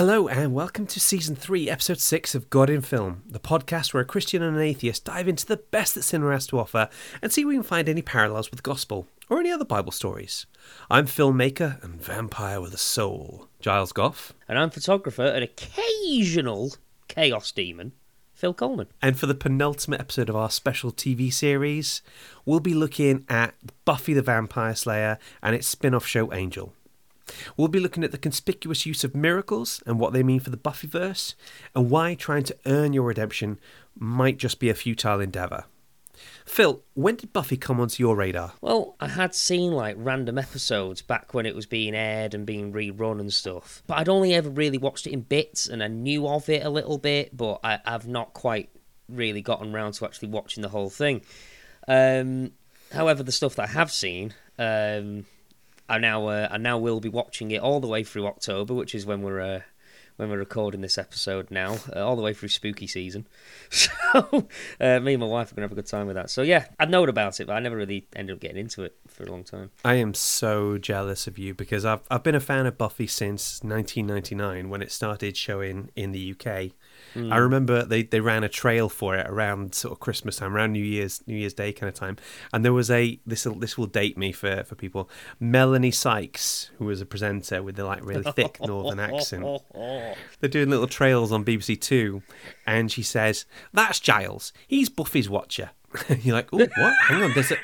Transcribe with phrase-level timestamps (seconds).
[0.00, 4.02] Hello, and welcome to season three, episode six of God in Film, the podcast where
[4.02, 6.88] a Christian and an atheist dive into the best that cinema has to offer
[7.20, 9.92] and see if we can find any parallels with the gospel or any other Bible
[9.92, 10.46] stories.
[10.90, 14.32] I'm filmmaker and vampire with a soul, Giles Goff.
[14.48, 16.72] And I'm photographer and occasional
[17.08, 17.92] chaos demon,
[18.32, 18.86] Phil Coleman.
[19.02, 22.00] And for the penultimate episode of our special TV series,
[22.46, 26.72] we'll be looking at Buffy the Vampire Slayer and its spin off show Angel.
[27.56, 30.56] We'll be looking at the conspicuous use of miracles and what they mean for the
[30.56, 31.34] Buffyverse,
[31.74, 33.58] and why trying to earn your redemption
[33.98, 35.64] might just be a futile endeavour.
[36.44, 38.52] Phil, when did Buffy come onto your radar?
[38.60, 42.72] Well, I had seen like random episodes back when it was being aired and being
[42.72, 46.26] rerun and stuff, but I'd only ever really watched it in bits and I knew
[46.26, 48.70] of it a little bit, but I, have not quite
[49.08, 51.22] really gotten around to actually watching the whole thing.
[51.88, 52.52] Um,
[52.92, 55.26] however, the stuff that I have seen, um,
[55.90, 58.94] I now uh, I now will be watching it all the way through October, which
[58.94, 59.60] is when we're uh,
[60.16, 63.26] when we're recording this episode now, uh, all the way through spooky season.
[64.12, 64.48] So
[64.80, 66.30] uh, me and my wife are gonna have a good time with that.
[66.30, 68.96] So yeah, I'd known about it, but I never really ended up getting into it
[69.06, 69.70] for a long time.
[69.84, 73.62] I am so jealous of you because I've I've been a fan of Buffy since
[73.62, 76.72] 1999 when it started showing in the UK.
[77.14, 77.32] Mm.
[77.32, 80.72] I remember they, they ran a trail for it around sort of Christmas time, around
[80.72, 82.16] New Year's New Year's Day kind of time,
[82.52, 85.08] and there was a this will this will date me for for people.
[85.38, 89.44] Melanie Sykes, who was a presenter with the like really thick northern accent,
[90.40, 92.22] they're doing little trails on BBC Two,
[92.66, 94.52] and she says, "That's Giles.
[94.66, 95.70] He's Buffy's watcher."
[96.20, 96.94] You're like, oh, what?
[97.02, 97.56] Hang on, there's a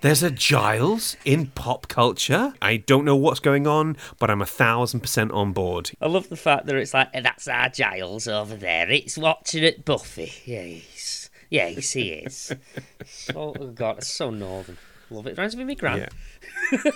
[0.00, 2.54] there's a Giles in pop culture.
[2.60, 5.92] I don't know what's going on, but I'm a thousand percent on board.
[6.00, 8.90] I love the fact that it's like that's our Giles over there.
[8.90, 10.32] It's watching at Buffy.
[10.44, 12.52] Yes, yes, he is.
[13.36, 14.76] oh God, it's so northern.
[15.10, 15.36] Love it.
[15.36, 16.08] Reminds me of me grand.
[16.72, 16.92] Yeah.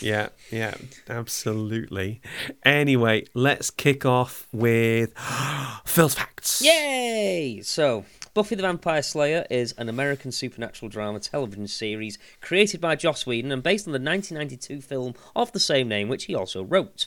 [0.00, 0.74] yeah, yeah,
[1.08, 2.20] absolutely.
[2.64, 5.16] Anyway, let's kick off with
[5.84, 6.60] Phil's facts.
[6.60, 7.60] Yay!
[7.62, 8.04] So,
[8.36, 13.50] Buffy the Vampire Slayer is an American supernatural drama television series created by Joss Whedon
[13.50, 17.06] and based on the 1992 film of the same name, which he also wrote.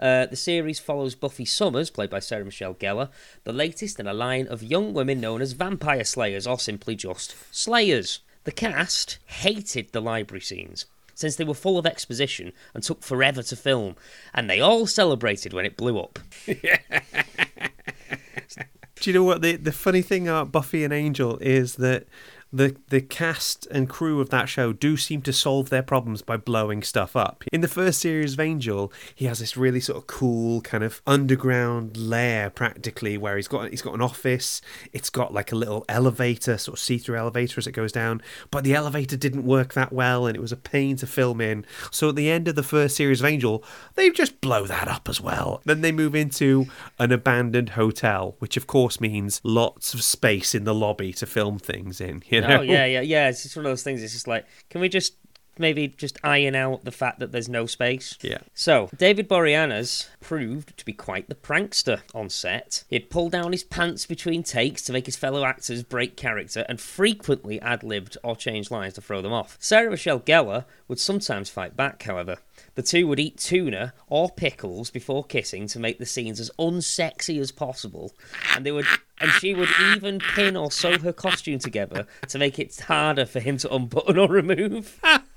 [0.00, 3.10] Uh, the series follows Buffy Summers, played by Sarah Michelle Gellar,
[3.44, 7.36] the latest in a line of young women known as vampire slayers, or simply just
[7.54, 8.20] slayers.
[8.44, 13.42] The cast hated the library scenes, since they were full of exposition and took forever
[13.42, 13.94] to film,
[14.32, 16.18] and they all celebrated when it blew up.
[19.02, 19.42] Do you know what?
[19.42, 22.06] The the funny thing about Buffy and Angel is that
[22.52, 26.36] the the cast and crew of that show do seem to solve their problems by
[26.36, 27.44] blowing stuff up.
[27.52, 31.00] In the first series of Angel, he has this really sort of cool kind of
[31.06, 34.60] underground lair practically where he's got he's got an office,
[34.92, 38.20] it's got like a little elevator, sort of see-through elevator as it goes down,
[38.50, 41.64] but the elevator didn't work that well and it was a pain to film in.
[41.90, 43.64] So at the end of the first series of Angel,
[43.94, 45.62] they just blow that up as well.
[45.64, 46.66] Then they move into
[46.98, 51.58] an abandoned hotel, which of course means lots of space in the lobby to film
[51.58, 52.22] things in.
[52.28, 52.58] You know?
[52.58, 53.28] Oh yeah, yeah, yeah.
[53.28, 54.02] It's just one of those things.
[54.02, 55.14] It's just like, can we just
[55.58, 58.16] maybe just iron out the fact that there's no space.
[58.22, 58.38] Yeah.
[58.54, 62.84] So, David Boreanaz proved to be quite the prankster on set.
[62.88, 66.80] He'd pull down his pants between takes to make his fellow actors break character and
[66.80, 69.56] frequently ad libbed or changed lines to throw them off.
[69.60, 72.38] Sarah Michelle Gellar would sometimes fight back, however.
[72.74, 77.38] The two would eat tuna or pickles before kissing to make the scenes as unsexy
[77.38, 78.14] as possible,
[78.54, 78.86] and they would
[79.20, 83.40] and she would even pin or sew her costume together to make it harder for
[83.40, 85.00] him to unbutton or remove.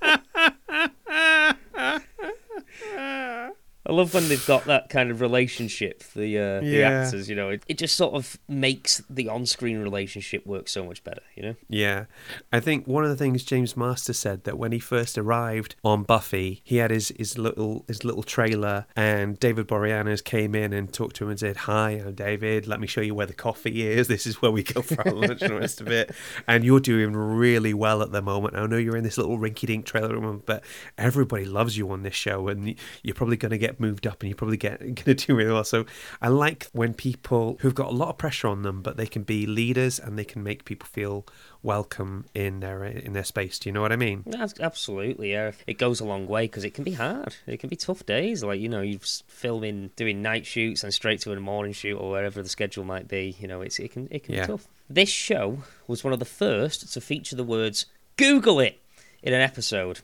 [3.86, 7.28] I love when they've got that kind of relationship, the uh, the actors.
[7.28, 11.22] You know, it, it just sort of makes the on-screen relationship work so much better.
[11.34, 11.56] You know.
[11.68, 12.06] Yeah.
[12.52, 16.02] I think one of the things James Marsters said that when he first arrived on
[16.02, 20.92] Buffy, he had his, his little his little trailer and David Boreanaz came in and
[20.92, 23.86] talked to him and said, Hi, I'm David, let me show you where the coffee
[23.86, 24.08] is.
[24.08, 26.10] This is where we go for our lunch and the rest of it.
[26.48, 28.56] And you're doing really well at the moment.
[28.56, 30.62] I know you're in this little rinky dink trailer room, but
[30.96, 34.36] everybody loves you on this show and you're probably gonna get moved up and you're
[34.36, 35.64] probably get gonna do really well.
[35.64, 35.86] So
[36.20, 39.22] I like when people who've got a lot of pressure on them, but they can
[39.22, 41.24] be leaders and they can make people feel
[41.62, 43.58] welcome in their in their space.
[43.58, 44.24] Do you know what I mean?
[44.60, 45.52] Absolutely, yeah.
[45.66, 47.34] It goes a long way because it can be hard.
[47.46, 48.42] It can be tough days.
[48.44, 52.10] Like you know, you're filming, doing night shoots, and straight to a morning shoot or
[52.10, 53.36] wherever the schedule might be.
[53.40, 54.42] You know, it's it can it can Yeah.
[54.42, 54.68] be tough.
[54.88, 55.58] This show
[55.88, 57.86] was one of the first to feature the words
[58.16, 58.78] "Google it."
[59.26, 60.00] In an episode,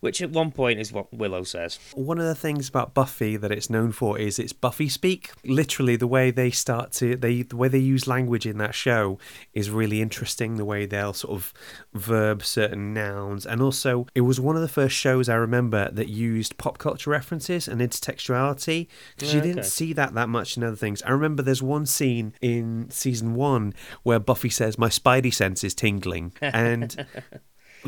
[0.00, 1.78] which at one point is what Willow says.
[1.94, 5.30] One of the things about Buffy that it's known for is its Buffy speak.
[5.46, 9.18] Literally, the way they start to they the way they use language in that show
[9.54, 10.56] is really interesting.
[10.56, 11.54] The way they'll sort of
[11.94, 16.10] verb certain nouns, and also it was one of the first shows I remember that
[16.10, 19.68] used pop culture references and intertextuality because you didn't okay.
[19.68, 21.02] see that that much in other things.
[21.02, 25.74] I remember there's one scene in season one where Buffy says, "My spidey sense is
[25.74, 27.06] tingling," and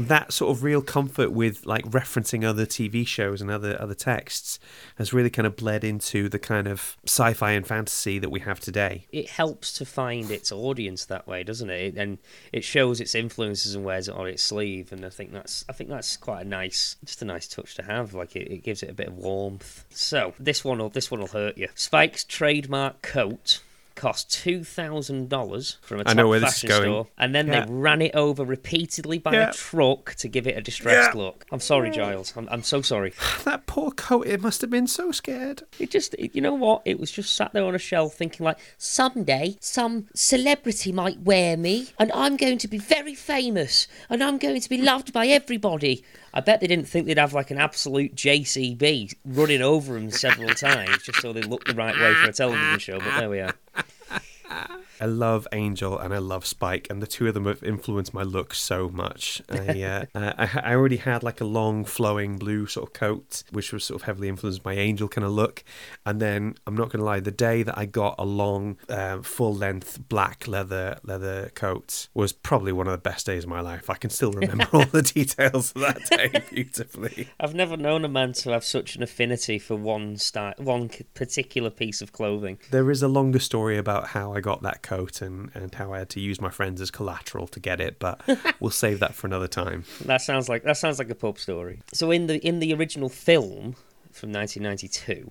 [0.07, 4.59] that sort of real comfort with like referencing other TV shows and other other texts
[4.97, 8.61] has really kind of bled into the kind of sci-fi and fantasy that we have
[8.61, 9.07] today.
[9.13, 11.97] It helps to find its audience that way, doesn't it?
[11.97, 12.19] And
[12.53, 14.93] it shows its influences and wears it on its sleeve.
[14.93, 17.83] And I think that's I think that's quite a nice, just a nice touch to
[17.83, 18.15] have.
[18.15, 19.85] Like it, it gives it a bit of warmth.
[19.91, 21.69] So this one will this one will hurt you.
[21.75, 23.61] Spike's trademark coat
[23.99, 26.83] cost two thousand dollars from a top know where this is fashion going.
[26.83, 27.67] store, and then Yeah.
[27.67, 29.51] they ran it over repeatedly by Yeah.
[29.51, 31.21] a truck to give it a distressed Yeah.
[31.21, 31.45] look.
[31.53, 32.33] I'm sorry, Giles.
[32.37, 33.13] I'm, I'm so sorry.
[33.45, 35.63] That poor coat, it must have been so scared.
[35.79, 36.83] It just, it- you know what?
[36.85, 41.57] It was just sat there on a shelf thinking, like, someday some celebrity might wear
[41.57, 45.27] me and I'm going to be very famous and I'm going to be loved by
[45.27, 46.05] everybody.
[46.35, 50.51] I bet they didn't think they'd have like an absolute JCB running over them several
[50.51, 53.41] times just so they looked the right way for a television show, but there we
[53.41, 53.55] are.
[55.01, 58.23] I love Angel and I love Spike, and the two of them have influenced my
[58.23, 59.43] look so much.
[59.51, 63.73] I, uh, I, I already had like a long, flowing blue sort of coat, which
[63.73, 65.65] was sort of heavily influenced by Angel kind of look.
[66.05, 69.23] And then I'm not going to lie, the day that I got a long, uh,
[69.23, 73.61] full length black leather leather coat was probably one of the best days of my
[73.61, 73.91] life.
[73.91, 77.29] I can still remember all the details of that day beautifully.
[77.39, 81.71] I've never known a man to have such an affinity for one style, one particular
[81.71, 82.59] piece of clothing.
[82.71, 85.99] There is a longer story about how I got that coat and, and how I
[85.99, 88.21] had to use my friends as collateral to get it, but
[88.61, 89.85] we'll save that for another time.
[90.07, 91.81] That sounds like that sounds like a pub story.
[91.93, 93.77] So in the in the original film
[94.11, 95.31] from 1992,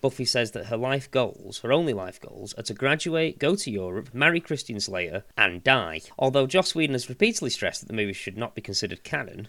[0.00, 3.70] Buffy says that her life goals, her only life goals, are to graduate, go to
[3.70, 6.00] Europe, marry Christian Slater, and die.
[6.18, 9.48] Although Joss Whedon has repeatedly stressed that the movie should not be considered canon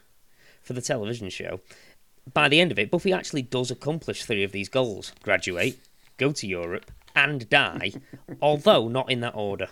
[0.61, 1.61] for the television show,
[2.33, 5.79] by the end of it, Buffy actually does accomplish three of these goals: graduate,
[6.17, 7.93] go to Europe, and die.
[8.41, 9.67] although not in that order.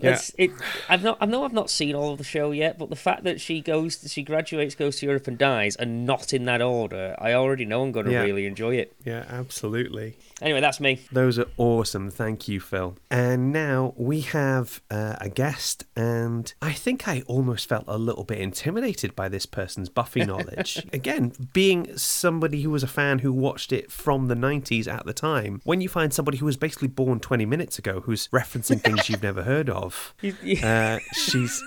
[0.00, 0.20] Yeah.
[0.36, 0.50] It,
[0.88, 3.24] I've not, I know I've not seen all of the show yet, but the fact
[3.24, 7.14] that she goes, she graduates, goes to Europe, and dies, and not in that order,
[7.18, 8.22] I already know I'm going to Yeah.
[8.22, 8.94] really enjoy it.
[9.04, 10.16] Yeah, absolutely.
[10.42, 11.00] Anyway, that's me.
[11.12, 12.10] Those are awesome.
[12.10, 12.96] Thank you, Phil.
[13.10, 18.24] And now we have uh, a guest, and I think I almost felt a little
[18.24, 20.84] bit intimidated by this person's Buffy knowledge.
[20.92, 25.12] Again, being somebody who was a fan who watched it from the 90s at the
[25.14, 29.08] time, when you find somebody who was basically born 20 minutes ago who's referencing things
[29.08, 30.14] you've never heard of,
[30.62, 31.62] uh, she's.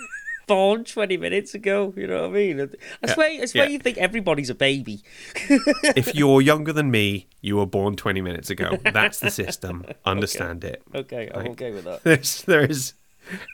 [0.48, 2.70] Born 20 minutes ago, you know what I mean?
[3.04, 3.70] I swear, I swear yeah.
[3.70, 5.04] you think everybody's a baby.
[5.96, 8.78] If you're younger than me, you were born 20 minutes ago.
[8.84, 9.86] That's the system.
[10.06, 10.82] Understand it.
[10.96, 12.04] Okay, I'm Like- okay with that.
[12.04, 12.94] there's there's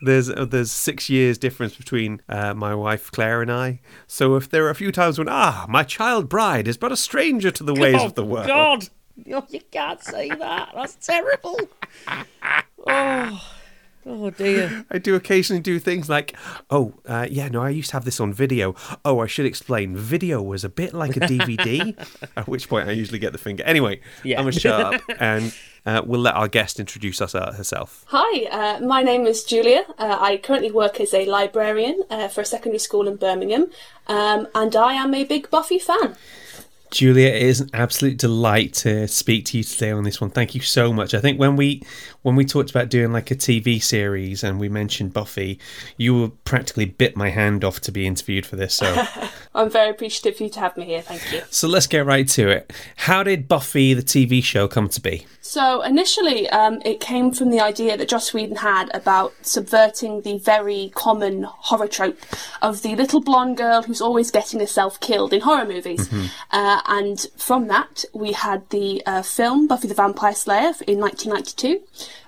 [0.03, 3.81] there's uh, there's six years difference between uh, my wife Claire and I.
[4.07, 6.97] So if there are a few times when ah my child bride is but a
[6.97, 8.47] stranger to the ways oh, of the world.
[8.47, 8.89] God!
[9.31, 10.69] Oh, you can't say that.
[10.73, 11.59] That's terrible.
[12.87, 13.41] Oh,
[14.05, 14.85] oh dear.
[14.91, 16.35] I do occasionally do things like,
[16.69, 18.75] oh, uh, yeah, no, I used to have this on video.
[19.05, 19.95] Oh, I should explain.
[19.95, 21.95] Video was a bit like a DVD,
[22.37, 23.63] at which point I usually get the finger.
[23.63, 24.37] Anyway, Yeah.
[24.37, 25.53] I'm going to shut up and
[25.85, 28.05] uh, we'll let our guest introduce us uh, herself.
[28.07, 29.85] Hi, uh, my name is Julia.
[29.97, 33.67] Uh, I currently work as a librarian uh, for a secondary school in Birmingham,
[34.07, 36.15] um, and I am a big Buffy fan.
[36.91, 40.29] Julia, it is an absolute delight to speak to you today on this one.
[40.29, 41.15] Thank you so much.
[41.15, 41.81] I think when we
[42.23, 45.59] when we talked about doing like a TV series and we mentioned Buffy,
[45.97, 48.73] you were practically bit my hand off to be interviewed for this.
[48.73, 49.05] So
[49.55, 51.01] I'm very appreciative for you to have me here.
[51.01, 51.41] Thank you.
[51.49, 52.73] so let's get right to it.
[52.95, 55.27] How did Buffy the TV show come to be?
[55.41, 60.37] So initially, um, it came from the idea that Joss Whedon had about subverting the
[60.39, 62.17] very common horror trope
[62.61, 66.09] of the little blonde girl who's always getting herself killed in horror movies.
[66.51, 71.81] Uh, and from that, we had the uh, film Buffy the Vampire Slayer in 1992,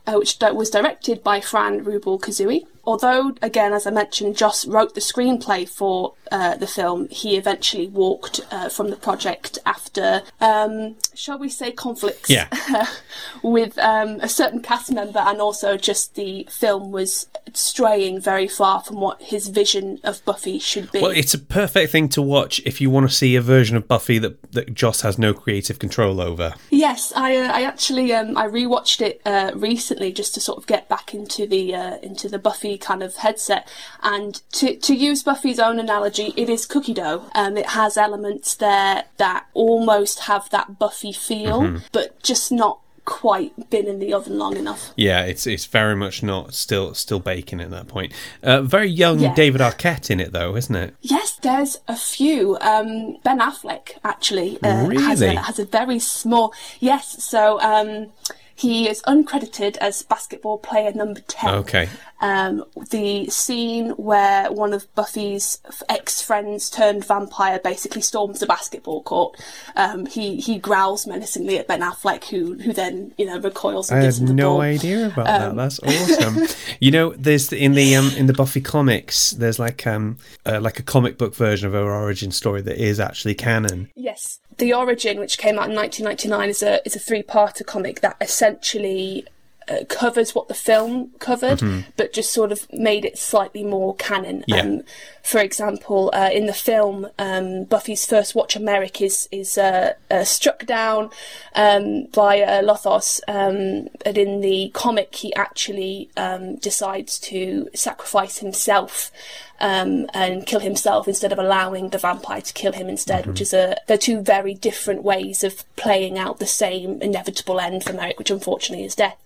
[0.07, 2.65] uh, which was directed by Fran Rubel Kuzui.
[2.85, 7.87] Although, again, as I mentioned, Joss wrote the screenplay for uh, the film, he eventually
[7.87, 12.47] walked uh, from the project after, um, shall we say, conflicts Yeah.
[13.43, 18.81] with um, a certain cast member, and also just the film was straying very far
[18.81, 20.99] from what his vision of Buffy should be.
[21.01, 23.87] Well, it's a perfect thing to watch if you want to see a version of
[23.87, 26.55] Buffy that, that Joss has no creative control over.
[26.69, 30.67] Yes, I uh, I actually um, I rewatched it uh, recently just to sort of
[30.67, 33.67] get back into the uh, into the Buffy kind of headset.
[34.01, 37.29] And to to use Buffy's own analogy, it is cookie dough.
[37.33, 43.69] Um, it has elements there that almost have that Buffy feel, but just not quite
[43.69, 44.91] been in the oven long enough.
[44.97, 48.11] Yeah, it's it's very much not still still baking at that point.
[48.41, 49.35] Uh, very young Yeah.
[49.35, 50.95] David Arquette in it though, isn't it?
[51.01, 52.57] Yes, there's a few.
[52.61, 55.35] Um, ben Affleck actually uh, has, a, Really?
[55.35, 56.51] has a very small.
[56.79, 58.07] Yes, so um,
[58.55, 61.55] he is uncredited as basketball player number ten.
[61.55, 61.89] Okay.
[62.21, 65.59] Um, the scene where one of Buffy's
[65.89, 69.37] ex friends turned vampire basically storms the basketball court.
[69.75, 73.99] Um, he he growls menacingly at Ben Affleck, who who then you know recoils and
[73.99, 74.61] I gives had him the no ball.
[74.61, 75.61] idea about Um, that.
[75.63, 76.47] That's awesome.
[76.79, 80.79] you know, there's in the um, in the Buffy comics, there's like um uh, like
[80.79, 83.89] a comic book version of her origin story that is actually canon.
[83.95, 88.01] Yes, the origin, which came out in 1999, is a is a three parter comic
[88.01, 89.25] that essentially
[89.67, 91.61] uh, covers what the film covered,
[91.97, 94.43] but just sort of made it slightly more canon.
[94.47, 94.61] Yeah.
[94.61, 94.83] Um,
[95.25, 100.23] for example, uh, in the film, um, Buffy's first Watcher Merrick is is uh, uh,
[100.23, 101.09] struck down
[101.55, 108.37] um, by uh, Lothos, um, and in the comic, he actually um, decides to sacrifice
[108.37, 109.11] himself
[109.59, 113.53] um, and kill himself instead of allowing the vampire to kill him instead, which is
[113.53, 118.19] a they're two very different ways of playing out the same inevitable end for Merrick,
[118.19, 119.17] which unfortunately is death.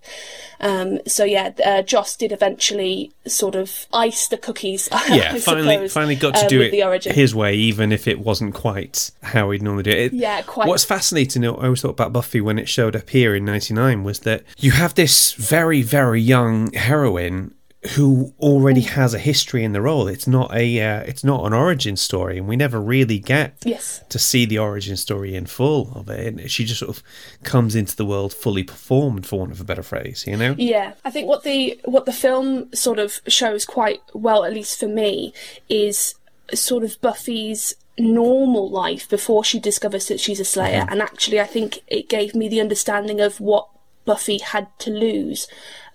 [0.59, 4.87] Um, so yeah, uh, Joss did eventually sort of ice the cookies.
[5.09, 7.13] Yeah, I finally finally got to uh, do it the origin.
[7.13, 9.97] his way, even if it wasn't quite how he'd normally do it.
[9.97, 10.67] It- Yeah, quite.
[10.67, 14.19] What's fascinating, I always thought about Buffy when it showed up here in '99 was
[14.19, 17.53] that you have this very very young heroine
[17.95, 20.07] who already has a history in the role.
[20.07, 24.03] It's not a uh, it's not an origin story, and we never really get Yes.
[24.09, 26.27] to see the origin story in full of it.
[26.27, 27.03] And she just sort of
[27.43, 30.25] comes into the world fully performed, for want of a better phrase.
[30.27, 30.55] You know?
[30.57, 34.77] Yeah, I think what the what the film sort of shows quite well, at least
[34.79, 35.33] for me,
[35.69, 36.15] is
[36.53, 41.45] sort of Buffy's normal life before she discovers that she's a Slayer, and actually, I
[41.45, 43.67] think it gave me the understanding of what
[44.09, 45.41] Buffy had to lose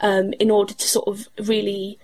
[0.09, 1.17] um, in order to sort of
[1.53, 1.99] really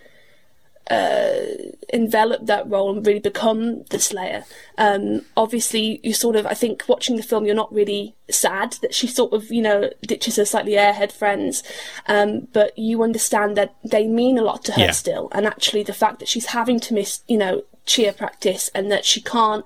[1.92, 4.44] envelop that role and really become the Slayer.
[4.76, 8.92] Um, obviously, you sort of, I think, watching the film, you're not really sad that
[8.92, 11.62] she sort of, you know, ditches her slightly airhead friends,
[12.06, 14.90] um, but you understand that they mean a lot to her Yeah.
[14.90, 15.28] still.
[15.30, 19.04] And actually, the fact that she's having to miss, you know, cheer practice and that
[19.04, 19.64] she can't.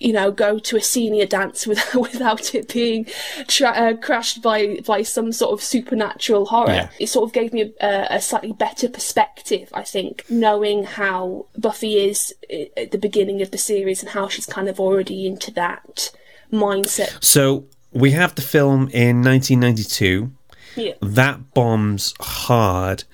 [0.00, 3.06] You know, go to a senior dance with, without it being
[3.48, 6.88] tra- uh, crashed by by some sort of supernatural horror Yeah.
[6.98, 11.98] it sort of gave me a, a slightly better perspective, I think, knowing how Buffy
[12.08, 12.34] is
[12.76, 16.10] at the beginning of the series and how she's kind of already into that
[16.52, 17.22] mindset.
[17.24, 20.30] So we have the film in 1992.
[20.76, 20.94] Yeah.
[21.00, 23.04] That bombs hard.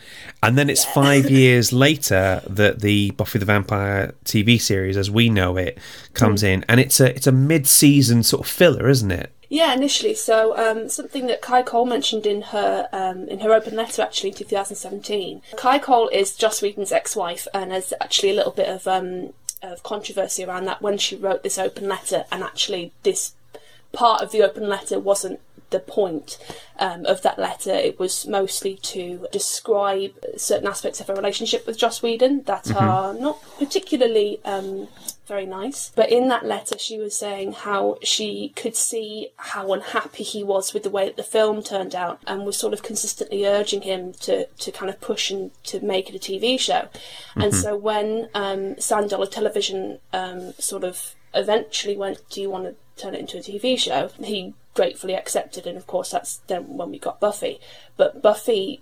[0.42, 5.28] And then it's five years later that the Buffy the Vampire TV series, as we
[5.28, 5.78] know it,
[6.14, 6.64] comes in.
[6.68, 9.32] And it's a it's a mid season sort of filler, isn't it?
[9.52, 10.14] Yeah, initially.
[10.14, 14.30] So um, something that Kai Cole mentioned in her um, in her open letter actually
[14.30, 15.42] in 2017.
[15.56, 19.82] Kai Cole is Joss Whedon's ex-wife, and there's actually a little bit of um, of
[19.82, 23.34] controversy around that when she wrote this open letter, and actually this
[23.92, 25.38] part of the open letter wasn't
[25.72, 26.38] the point
[26.78, 27.72] um, of that letter.
[27.72, 33.14] It was mostly to describe certain aspects of her relationship with Joss Whedon that are
[33.14, 34.88] not particularly um,
[35.26, 35.90] very nice.
[35.94, 40.74] But in that letter, she was saying how she could see how unhappy he was
[40.74, 44.12] with the way that the film turned out, and was sort of consistently urging him
[44.26, 46.88] to to kind of push and to make it a TV show.
[47.36, 52.74] And so when um, Sandollar Television um, sort of eventually went, "Do you want to
[52.96, 56.90] turn it into a TV show?" He gratefully accepted, and of course that's then when
[56.90, 57.60] we got Buffy.
[57.96, 58.80] But Buffy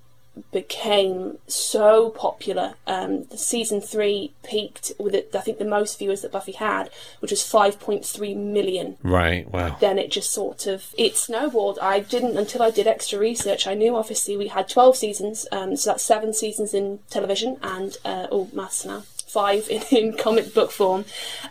[0.53, 2.75] became so popular.
[2.87, 6.91] Um, the season three peaked with it, I think the most viewers that Buffy had,
[7.21, 8.97] which was 5.3 million.
[9.03, 9.51] Right.
[9.51, 9.77] Wow.
[9.81, 11.79] Then it just sort of it snowballed.
[11.81, 13.67] I didn't until I did extra research.
[13.67, 17.97] I knew obviously we had 12 seasons, um, so that's seven seasons in television and
[18.05, 19.03] uh, oh maths now
[19.33, 21.05] five in, in comic book form.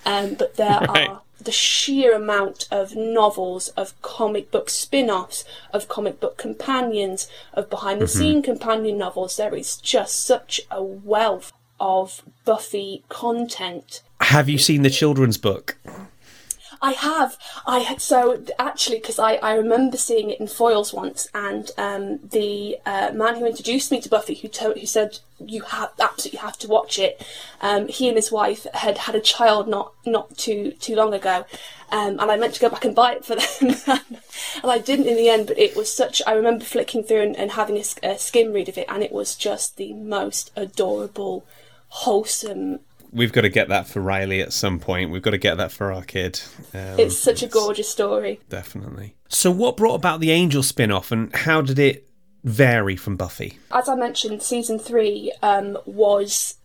[0.05, 1.09] Um, but there Right.
[1.09, 7.29] are the sheer amount of novels, of comic book spin offs, of comic book companions,
[7.53, 9.37] of behind the scene companion novels.
[9.37, 14.01] There is just such a wealth of Buffy content.
[14.19, 15.77] Have you seen the children's book?
[16.81, 17.37] I have.
[17.65, 22.19] I had so actually because I, I remember seeing it in Foyles once, and um,
[22.29, 26.39] the uh, man who introduced me to Buffy, who told, who said you have absolutely
[26.39, 27.25] have to watch it.
[27.61, 31.45] Um, he and his wife had had a child not not too too long ago,
[31.91, 33.35] um, and I meant to go back and buy it for
[33.85, 34.01] them,
[34.63, 35.47] and I didn't in the end.
[35.47, 36.21] But it was such.
[36.25, 39.11] I remember flicking through and, and having a, a skim read of it, and it
[39.11, 41.45] was just the most adorable,
[41.89, 42.79] wholesome
[43.11, 45.11] we've got to get that for Riley at some point.
[45.11, 46.41] We've got to get that for our kid.
[46.73, 48.39] Um, it's such a gorgeous story.
[48.49, 49.15] Definitely.
[49.27, 52.07] So, what brought about the Angel spin off and how did it
[52.43, 53.59] vary from Buffy?
[53.71, 56.55] As I mentioned, season three um, was.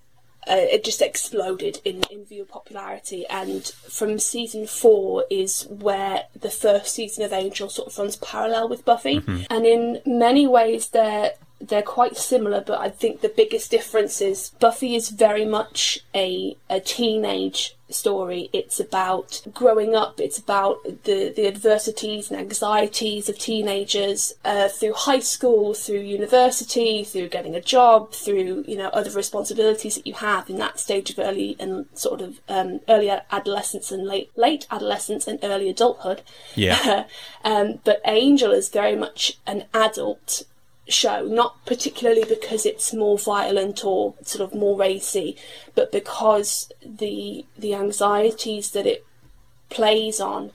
[0.46, 6.50] Uh, it just exploded in, in viewer popularity, and from season four is where the
[6.50, 9.20] first season of Angel sort of runs parallel with Buffy.
[9.20, 9.44] Mm-hmm.
[9.48, 11.32] And in many ways, they're
[11.68, 16.56] they're quite similar, but I think the biggest difference is Buffy is very much a
[16.68, 18.50] a teenage story.
[18.52, 20.20] It's about growing up.
[20.20, 27.04] It's about the the adversities and anxieties of teenagers uh, through high school, through university,
[27.04, 31.10] through getting a job, through you know other responsibilities that you have in that stage
[31.10, 36.22] of early and sort of um, early adolescence and late late adolescence and early adulthood.
[36.54, 37.04] Yeah.
[37.44, 40.44] um, but Angel is very much an adult
[40.88, 45.36] show, not particularly because it's more violent or sort of more racy,
[45.74, 49.06] but because the the anxieties that it
[49.70, 50.52] plays on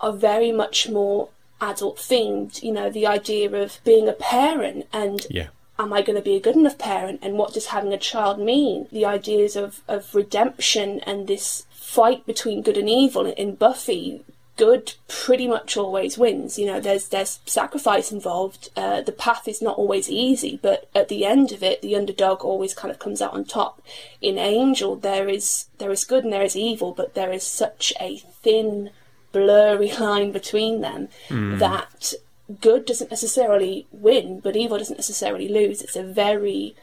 [0.00, 1.28] are very much more
[1.60, 2.62] adult themed.
[2.62, 5.48] You know, the idea of being a parent and yeah.
[5.78, 8.38] am I going to be a good enough parent and what does having a child
[8.38, 8.88] mean?
[8.90, 14.24] The ideas of, of redemption and this fight between good and evil in Buffy
[14.56, 16.58] good pretty much always wins.
[16.58, 18.70] You know, there's there's sacrifice involved.
[18.76, 22.44] Uh, the path is not always easy, but at the end of it, the underdog
[22.44, 23.82] always kind of comes out on top.
[24.20, 27.92] In Angel, there is there is good and there is evil, but there is such
[28.00, 28.90] a thin,
[29.32, 31.58] blurry line between them mm.
[31.58, 32.14] that
[32.60, 35.80] good doesn't necessarily win, but evil doesn't necessarily lose.
[35.80, 36.76] It's a very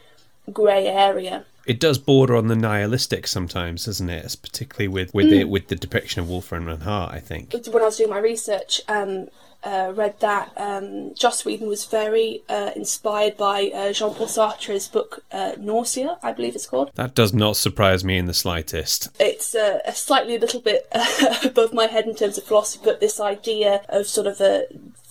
[0.52, 4.24] grey area it does border on the nihilistic sometimes, doesn't it?
[4.24, 5.48] It's particularly with with mm.
[5.48, 7.14] with the depiction of Wolfram and Hart.
[7.14, 9.28] I think when I was doing my research, um,
[9.62, 14.88] uh, read that um, Joss Whedon was very uh, inspired by uh, Jean Paul Sartre's
[14.88, 16.90] book uh, Nausea, I believe it's called.
[16.96, 19.08] That does not surprise me in the slightest.
[19.20, 20.88] It's uh, a slightly a little bit
[21.44, 24.62] above my head in terms of philosophy, but this idea of sort of uh,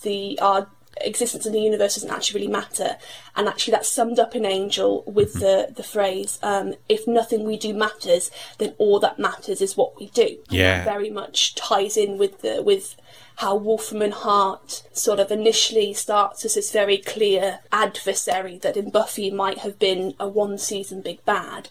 [0.02, 0.68] the our
[1.00, 2.96] existence in the universe doesn't actually really matter.
[3.36, 5.40] And actually, that's summed up in Angel with mm-hmm.
[5.40, 9.98] the the phrase, um, "If nothing we do matters, then all that matters is what
[9.98, 12.96] we do." Yeah, very much ties in with the with
[13.36, 18.90] how Wolfram and Hart sort of initially starts as this very clear adversary that in
[18.90, 21.70] Buffy might have been a one season big bad,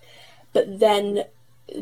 [0.51, 1.25] but then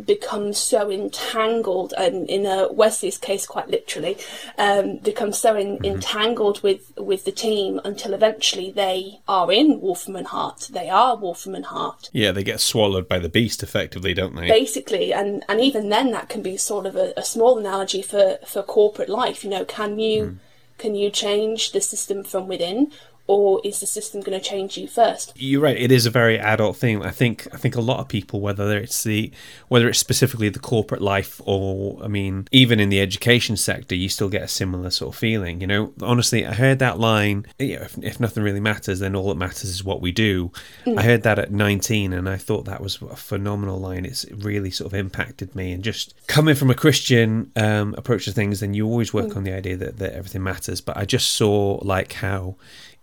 [0.05, 4.17] becomes so entangled, and in uh, Wesley's case, quite literally,
[4.57, 5.85] um, becomes so in, mm-hmm.
[5.85, 10.69] entangled with with the team until eventually they are in Wolfram and Hart.
[10.71, 12.09] They are Wolfram and Hart.
[12.13, 14.47] Yeah, they get swallowed by the beast, effectively, don't they?
[14.47, 18.37] Basically, and and even then, that can be sort of a, a small analogy for
[18.45, 19.43] for corporate life.
[19.43, 20.37] You know, can you mm.
[20.77, 22.91] can you change the system from within,
[23.27, 25.33] or is the system going to change you first?
[25.35, 25.77] You're right.
[25.77, 27.03] It is a very adult thing.
[27.03, 27.47] I think.
[27.53, 29.31] I think a lot of people, whether it's the,
[29.67, 34.07] whether it's specifically the corporate life, or I mean, even in the education sector, you
[34.07, 35.59] still get a similar sort of feeling.
[35.59, 37.45] You know, honestly, I heard that line.
[37.59, 40.51] You know, if, if nothing really matters, then all that matters is what we do.
[40.85, 40.97] Mm.
[40.97, 44.05] I heard that at 19, and I thought that was a phenomenal line.
[44.05, 48.31] It's really sort of impacted me, and just coming from a Christian um, approach to
[48.31, 49.35] things, then you always work mm.
[49.35, 50.79] on the idea that that everything matters.
[50.79, 52.55] But I just saw like how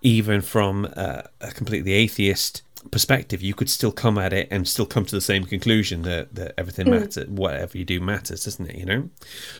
[0.04, 5.06] even from a completely atheist perspective, you could still come at it and still come
[5.06, 7.00] to the same conclusion that, that everything mm.
[7.00, 8.76] matters, whatever you do matters, doesn't it?
[8.76, 9.10] You know.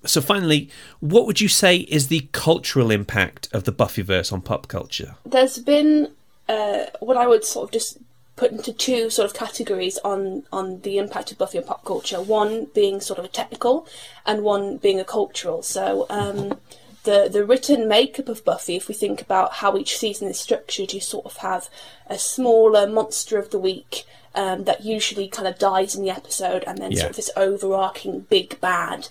[0.04, 4.68] So finally, what would you say is the cultural impact of the Buffyverse on pop
[4.68, 5.16] culture?
[5.24, 6.12] There's been
[6.48, 7.98] uh, what I would sort of just
[8.36, 12.20] put into two sort of categories on on the impact of Buffy on pop culture.
[12.20, 13.88] One being sort of a technical,
[14.26, 15.62] and one being a cultural.
[15.62, 16.06] So.
[16.10, 16.58] Um,
[17.04, 20.92] the the written makeup of Buffy, if we think about how each season is structured,
[20.92, 21.68] you sort of have
[22.06, 26.64] a smaller monster of the week um, that usually kind of dies in the episode,
[26.66, 27.00] and then yeah.
[27.00, 29.08] sort of this overarching big bad.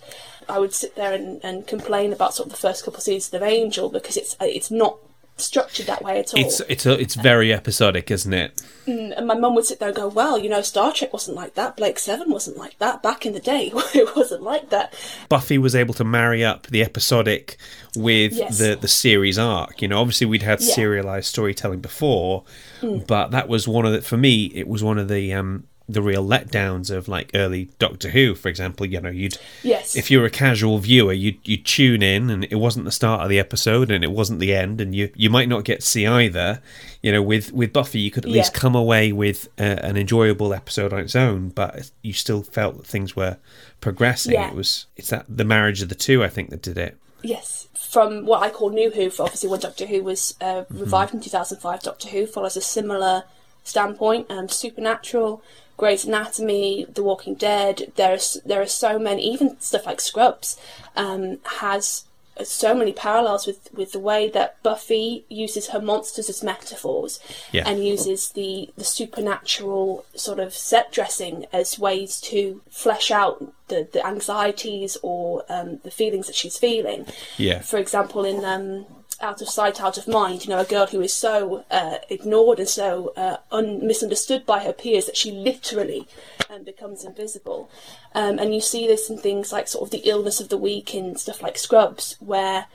[0.49, 3.34] I would sit there and, and complain about sort of the first couple of seasons
[3.34, 4.97] of Angel because it's it's not
[5.38, 6.39] structured that way at all.
[6.39, 8.62] It's it's a, it's very episodic, isn't it?
[8.88, 11.38] Mm, and my mum would sit there and go, "Well, you know, Star Trek wasn't
[11.38, 11.78] like that.
[11.78, 13.02] Blake Seven wasn't like that.
[13.02, 14.93] Back in the day, it wasn't like that."
[15.30, 17.58] Buffy was able to marry up the episodic
[17.96, 18.58] with yes.
[18.58, 19.82] the the series arc.
[19.82, 20.74] You know, obviously we'd had yeah.
[20.74, 22.43] serialized storytelling before,
[22.82, 23.06] mm.
[23.08, 24.46] but that was one of the for me.
[24.54, 28.48] It was one of the um, the real letdowns of like early Doctor Who, for
[28.48, 28.86] example.
[28.86, 29.96] You know, you'd Yes.
[29.96, 33.22] if you were a casual viewer, you'd you'd tune in, and it wasn't the start
[33.22, 35.86] of the episode, and it wasn't the end, and you you might not get to
[35.86, 36.62] see either.
[37.02, 40.54] You know, with with Buffy, you could at least come away with uh, an enjoyable
[40.54, 43.38] episode on its own, but you still felt that things were
[43.82, 44.34] progressing.
[44.34, 44.50] Yeah.
[44.50, 46.98] It was it's that the marriage of the two, I think, that did it.
[47.22, 51.13] Yes, from what I call New Who, for obviously when Doctor Who was uh, revived
[51.13, 53.24] in 2005, Doctor Who follows a similar
[53.63, 54.30] standpoint.
[54.30, 55.41] Um, Supernatural,
[55.77, 57.91] Grey's Anatomy, The Walking Dead.
[57.95, 60.57] There are there are so many, even stuff like Scrubs,
[60.95, 62.05] um, has
[62.43, 67.19] so many parallels with, with the way that Buffy uses her monsters as metaphors
[67.51, 67.67] Yeah.
[67.67, 73.88] and uses the, the supernatural sort of set dressing as ways to flesh out the,
[73.93, 77.05] the anxieties or um, the feelings that she's feeling.
[77.38, 77.59] Yeah.
[77.62, 78.88] For example, in um,
[79.23, 82.59] Out of Sight, Out of Mind, you know, a girl who is so uh, ignored
[82.59, 86.05] and so uh, un- misunderstood by her peers that she literally
[86.49, 87.71] um, becomes invisible.
[88.13, 90.93] Um, and you see this in things like sort of the illness of the week
[90.93, 92.65] in stuff like Scrubs, where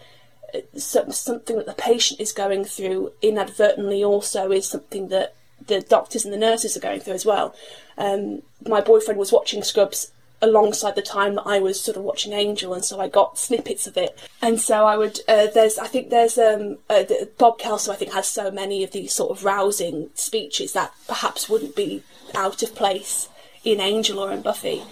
[0.55, 5.35] uh, some, something that the patient is going through inadvertently also is something that
[5.67, 7.55] the doctors and the nurses are going through as well.
[7.99, 12.33] Um, my boyfriend was watching Scrubs alongside the time that I was sort of watching
[12.33, 14.19] Angel, and so I got snippets of it.
[14.41, 17.97] And so I would, uh, there's, I think there's, um, uh, the- Bob Kelso, I
[17.97, 22.03] think, has so many of these sort of rousing speeches that perhaps wouldn't be
[22.35, 23.29] out of place
[23.65, 24.83] in Angel or in Buffy.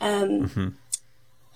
[0.00, 0.76] Um,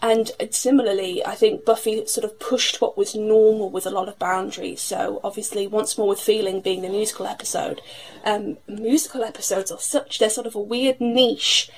[0.02, 4.18] And similarly, I think Buffy sort of pushed what was normal with a lot of
[4.18, 4.82] boundaries.
[4.82, 7.80] So obviously, once more with feeling being the musical episode,
[8.22, 11.70] um, musical episodes are such they're sort of a weird niche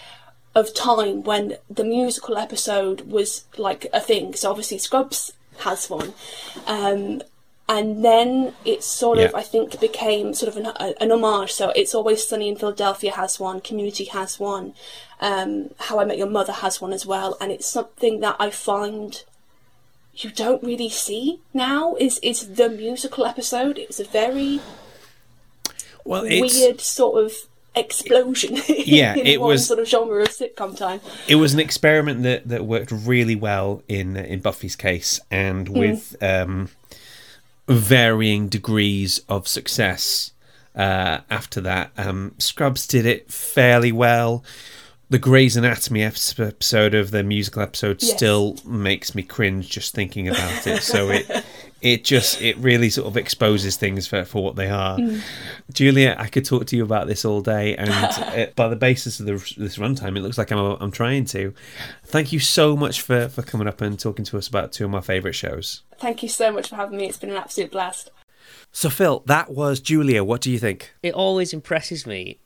[0.54, 4.34] of time when the musical episode was like a thing.
[4.34, 6.14] So obviously, Scrubs has one.
[6.66, 7.22] Um,
[7.70, 9.38] and then it sort of, Yeah.
[9.38, 11.52] I think, became sort of an, an homage.
[11.52, 14.72] So it's always Sunny in Philadelphia has one, Community has one,
[15.20, 18.50] um, How I Met Your Mother has one as well, and it's something that I
[18.50, 19.22] find
[20.14, 21.94] you don't really see now.
[21.96, 23.78] Is is the musical episode?
[23.78, 24.61] It was a very
[26.04, 27.32] Well, it's weird sort of
[27.78, 28.56] explosion.
[28.68, 31.00] Yeah, in it one was- sort of genre of sitcom time.
[31.28, 36.16] it was an experiment that, that worked really well in in Buffy's case, and with
[36.22, 36.68] um,
[37.68, 40.32] varying degrees of success.
[40.74, 44.44] Uh, after that, um, Scrubs did it fairly well.
[45.10, 48.14] The Grey's Anatomy episode of the musical episode Yes.
[48.14, 50.82] still makes me cringe just thinking about it.
[50.82, 51.44] So it
[51.80, 54.98] it just it really sort of exposes things for, for what they are.
[55.72, 59.18] Julia, I could talk to you about this all day, and uh, by the basis
[59.18, 61.54] of the, this runtime, it looks like I'm I'm trying to.
[62.04, 64.90] Thank you so much for for coming up and talking to us about two of
[64.90, 65.84] my favourite shows.
[65.98, 67.06] Thank you so much for having me.
[67.08, 68.10] It's been an absolute blast.
[68.72, 70.22] So Phil, that was Julia.
[70.22, 70.92] What do you think?
[71.02, 72.40] It always impresses me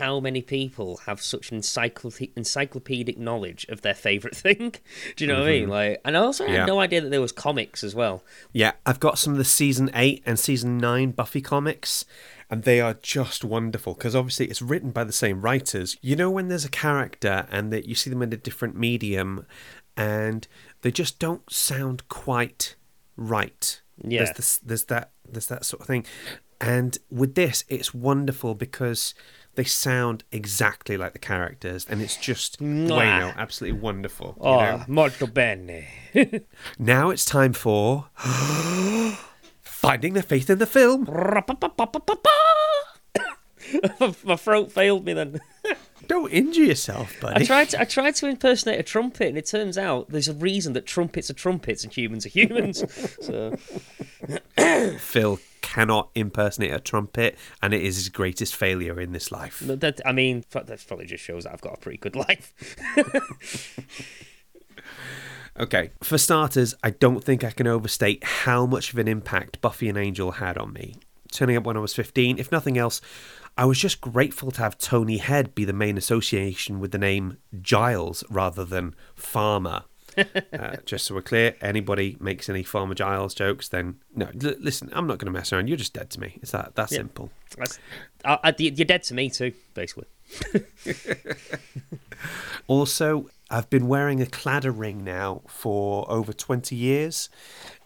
[0.00, 4.74] how many people have such encyclop- encyclopedic knowledge of their favourite thing.
[5.16, 5.62] Do you know what I mean?
[5.62, 5.70] Mm-hmm.
[5.70, 6.60] Like, and I also Yeah.
[6.60, 8.22] had no idea that there was comics as well.
[8.52, 12.04] Yeah, I've got some of the season eight and season nine Buffy comics,
[12.50, 15.96] and they are just wonderful because obviously it's written by the same writers.
[16.02, 19.46] You know when there's a character and that you see them in a different medium,
[19.96, 20.46] and
[20.82, 22.76] they just don't sound quite
[23.16, 23.80] right.
[24.04, 24.24] Yeah.
[24.24, 26.04] there's this, there's that there's that sort of thing,
[26.60, 29.14] and with this, it's wonderful because
[29.54, 34.34] they sound exactly like the characters, and it's just bueno, absolutely wonderful.
[34.38, 34.84] you Oh, know?
[34.88, 35.86] molto bene.
[36.78, 38.06] Now it's time for
[39.62, 41.04] finding the faith in the film.
[44.24, 45.40] My throat failed me then.
[46.08, 47.46] Don't injure yourself, I buddy.
[47.46, 50.72] tried to I tried to impersonate a trumpet, and it turns out there's a reason
[50.72, 52.82] that trumpets are trumpets and humans are humans.
[53.24, 53.54] so
[54.98, 55.38] Phil
[55.72, 59.60] cannot impersonate a trumpet, and it is his greatest failure in this life.
[59.60, 62.52] that I mean that probably just shows that I've got a pretty good life.
[65.58, 69.88] Okay, for starters, I don't think I can overstate how much of an impact Buffy
[69.88, 70.96] and Angel had on me.
[71.30, 73.00] Turning up when I was 15, if nothing else,
[73.56, 77.36] I was just grateful to have Tony Head be the main association with the name
[77.60, 79.84] Giles rather than Farmer.
[80.52, 84.26] uh, just so we're clear, anybody makes any Farmer Giles jokes, then no.
[84.26, 85.68] L- listen, I'm not going to mess around.
[85.68, 86.38] You're just dead to me.
[86.42, 87.30] It's that that simple.
[87.56, 87.78] That's,
[88.24, 90.06] I, I, you're dead to me too, basically.
[92.68, 97.28] Also, I've been wearing a Claddagh ring now for over 20 years.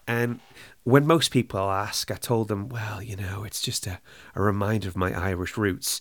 [0.07, 0.39] And
[0.83, 3.99] when most people ask, I told them, well, you know, it's just a,
[4.35, 5.99] a reminder of my Irish roots.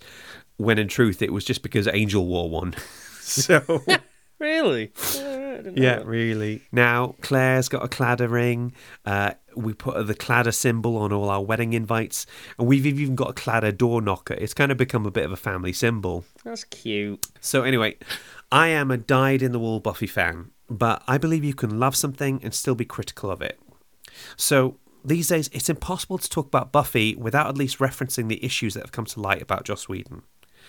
[0.58, 2.74] When in truth, it was just because Angel wore one.
[3.20, 3.82] so,
[4.38, 4.92] Really?
[5.64, 6.06] Yeah, that.
[6.06, 6.62] really.
[6.72, 8.72] Now, Claire's got a Claddagh ring.
[9.04, 12.26] Uh, we put the Claddagh symbol on all our wedding invites.
[12.58, 14.34] And we've even got a Claddagh door knocker.
[14.34, 16.24] It's kind of become a bit of a family symbol.
[16.44, 17.26] That's cute.
[17.40, 17.96] So, anyway,
[18.52, 21.96] I am a dyed in the wool Buffy fan, but I believe you can love
[21.96, 23.58] something and still be critical of it.
[24.36, 28.74] So, these days, it's impossible to talk about Buffy without at least referencing the issues
[28.74, 30.22] that have come to light about Joss Whedon.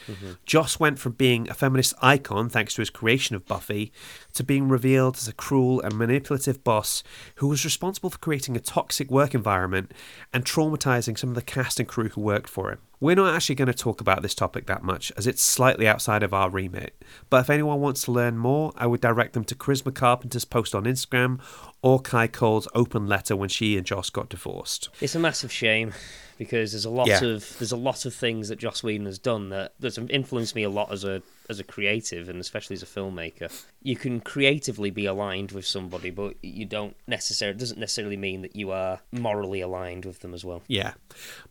[0.07, 0.31] Mm-hmm.
[0.45, 3.91] Joss went from being a feminist icon thanks to his creation of Buffy
[4.33, 7.03] to being revealed as a cruel and manipulative boss
[7.35, 9.91] who was responsible for creating a toxic work environment
[10.33, 12.79] and traumatizing some of the cast and crew who worked for him.
[12.99, 16.23] We're not actually going to talk about this topic that much as it's slightly outside
[16.23, 19.55] of our remit, but if anyone wants to learn more, I would direct them to
[19.55, 21.39] Charisma Carpenter's post on Instagram
[21.83, 24.89] or Kai Cole's open letter when she and Joss got divorced.
[24.99, 25.93] It's a massive shame
[26.37, 27.23] because there's a lot Yeah.
[27.23, 30.63] of there's a lot of things that Joss Whedon has done that that's influenced me
[30.63, 33.51] a lot as a as a creative and especially as a filmmaker.
[33.81, 38.41] You can creatively be aligned with somebody, but you don't necessarily it doesn't necessarily mean
[38.41, 40.61] that you are morally aligned with them as well.
[40.67, 40.93] Yeah.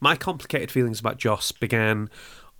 [0.00, 2.08] My complicated feelings about Joss began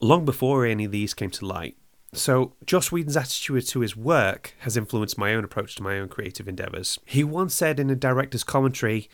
[0.01, 1.77] long before any of these came to light.
[2.12, 6.09] So, Joss Whedon's attitude to his work has influenced my own approach to my own
[6.09, 6.99] creative endeavours.
[7.05, 9.11] He once said in a director's commentary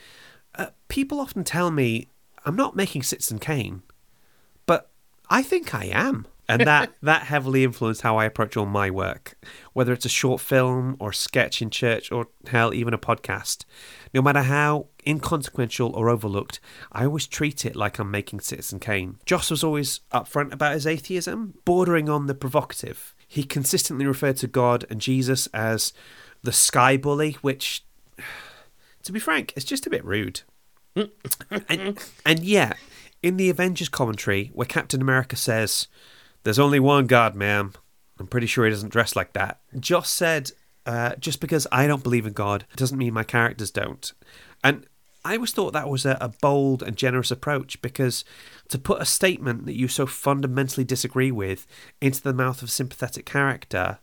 [0.55, 2.09] uh, People often tell me
[2.44, 3.83] I'm not making Citizen Kane,
[4.66, 4.90] but
[5.31, 6.26] I think I am.
[6.48, 9.38] And that, that heavily influenced how I approach all my work,
[9.72, 13.64] whether it's a short film or sketch in church or hell, even a podcast.
[14.12, 19.18] No matter how inconsequential or overlooked, I always treat it like I'm making Citizen Kane.
[19.24, 23.14] Joss was always upfront about his atheism, bordering on the provocative.
[23.26, 25.92] He consistently referred to God and Jesus as
[26.42, 27.85] the sky bully, which,
[29.05, 30.42] to be frank, is just a bit rude.
[30.94, 32.76] And, and yet,
[33.22, 35.88] in the Avengers commentary, where Captain America says,
[36.42, 37.72] There's only one God, ma'am,
[38.18, 39.61] I'm pretty sure he doesn't dress like that.
[39.78, 40.52] Joss said,
[40.87, 44.12] uh, Just because I don't believe in God doesn't mean my characters don't.
[44.62, 44.87] And
[45.24, 48.24] I always thought that was a, a bold and generous approach because
[48.68, 51.66] to put a statement that you so fundamentally disagree with
[52.00, 53.98] into the mouth of a sympathetic character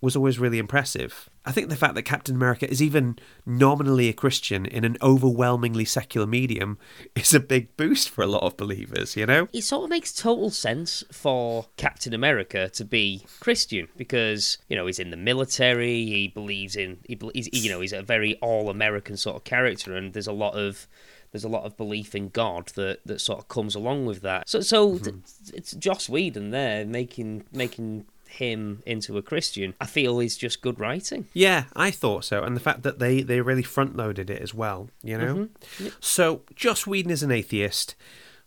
[0.00, 1.28] was always really impressive.
[1.44, 5.84] I think the fact that Captain America is even nominally a Christian in an overwhelmingly
[5.84, 6.78] secular medium
[7.14, 9.48] is a big boost for a lot of believers, you know?
[9.52, 14.86] It sort of makes total sense for Captain America to be Christian because you know
[14.86, 16.04] he's in the military.
[16.06, 19.96] He believes in he, he's you know he's a very all American sort of character,
[19.96, 20.86] and there's a lot of
[21.32, 24.48] there's a lot of belief in God that, that sort of comes along with that.
[24.48, 25.04] So so mm-hmm.
[25.04, 29.74] th- it's Joss Whedon there making making him into a Christian.
[29.80, 31.26] I feel is just good writing.
[31.32, 32.42] Yeah, I thought so.
[32.42, 35.34] And the fact that they, they really front loaded it as well, you know?
[35.34, 35.88] Mm-hmm.
[36.00, 37.94] So, Joss Whedon is an atheist,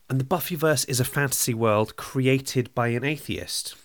[0.10, 3.76] and the Buffyverse is a fantasy world created by an atheist.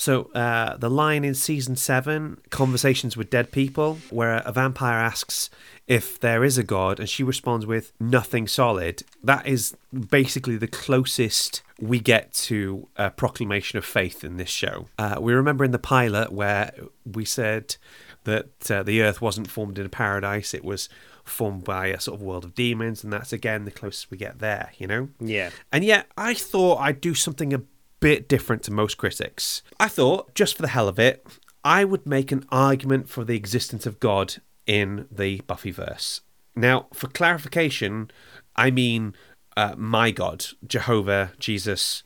[0.00, 5.50] So, uh, the line in season seven, Conversations with Dead People, where a vampire asks
[5.86, 9.76] if there is a god, and she responds with nothing solid, that is
[10.08, 14.86] basically the closest we get to a proclamation of faith in this show.
[14.98, 16.72] Uh, we remember in the pilot where
[17.04, 17.76] we said
[18.24, 20.88] that uh, the earth wasn't formed in a paradise, it was
[21.24, 24.38] formed by a sort of world of demons, and that's again the closest we get
[24.38, 25.10] there, you know?
[25.20, 25.50] Yeah.
[25.70, 27.60] And yet, I thought I'd do something a
[28.00, 29.62] bit different to most critics.
[29.78, 31.26] I thought, just for the hell of it,
[31.64, 34.36] I would make an argument for the existence of God
[34.66, 36.20] in the Buffyverse.
[36.56, 38.10] Now, for clarification,
[38.56, 39.14] I mean
[39.56, 42.02] uh, my God, Jehovah, Jesus,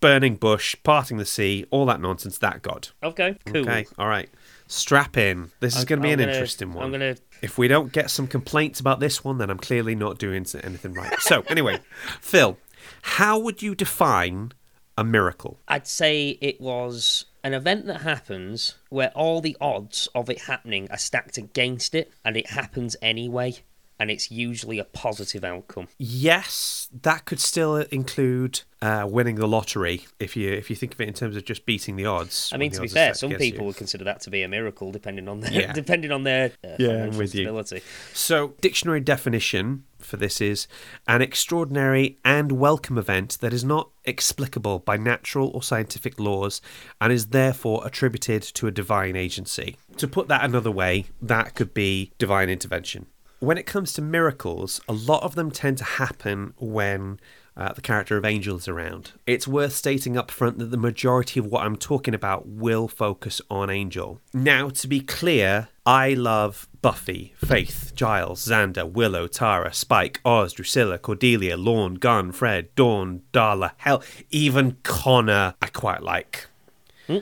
[0.00, 2.88] burning bush, parting the sea, all that nonsense, that God.
[3.02, 3.36] Okay.
[3.46, 3.62] Cool.
[3.62, 4.28] Okay, all right.
[4.66, 5.50] Strap in.
[5.60, 6.84] This is going to be I'm an gonna- interesting one.
[6.84, 10.18] I'm gonna If we don't get some complaints about this one, then I'm clearly not
[10.18, 11.18] doing anything right.
[11.20, 11.80] So, anyway,
[12.20, 12.58] Phil,
[13.02, 14.52] how would you define
[14.96, 15.60] a miracle?
[15.68, 20.90] I'd say it was an event that happens where all the odds of it happening
[20.90, 23.56] are stacked against it, and it happens anyway,
[23.98, 25.88] and it's usually a positive outcome.
[25.98, 31.00] Yes, that could still include uh, winning the lottery if you if you think of
[31.00, 32.50] it in terms of just beating the odds.
[32.52, 33.52] I mean, to be fair, some against you.
[33.52, 35.72] people would consider that to be a miracle, depending on their Yeah.
[35.74, 37.64] depending on their uh, Yeah, I'm with you.
[38.12, 40.68] So, dictionary definition for this is
[41.08, 46.60] an extraordinary and welcome event that is not explicable by natural or scientific laws
[47.00, 49.76] and is therefore attributed to a divine agency.
[49.96, 53.06] To put that another way, that could be divine intervention.
[53.44, 57.20] When it comes to miracles, a lot of them tend to happen when
[57.58, 59.12] uh, the character of Angel is around.
[59.26, 63.42] It's worth stating up front that the majority of what I'm talking about will focus
[63.50, 64.18] on Angel.
[64.32, 70.96] Now, to be clear, I love Buffy, Faith, Giles, Xander, Willow, Tara, Spike, Oz, Drusilla,
[70.96, 76.46] Cordelia, Lorne, Gunn, Fred, Dawn, Darla, hell, even Connor I quite like.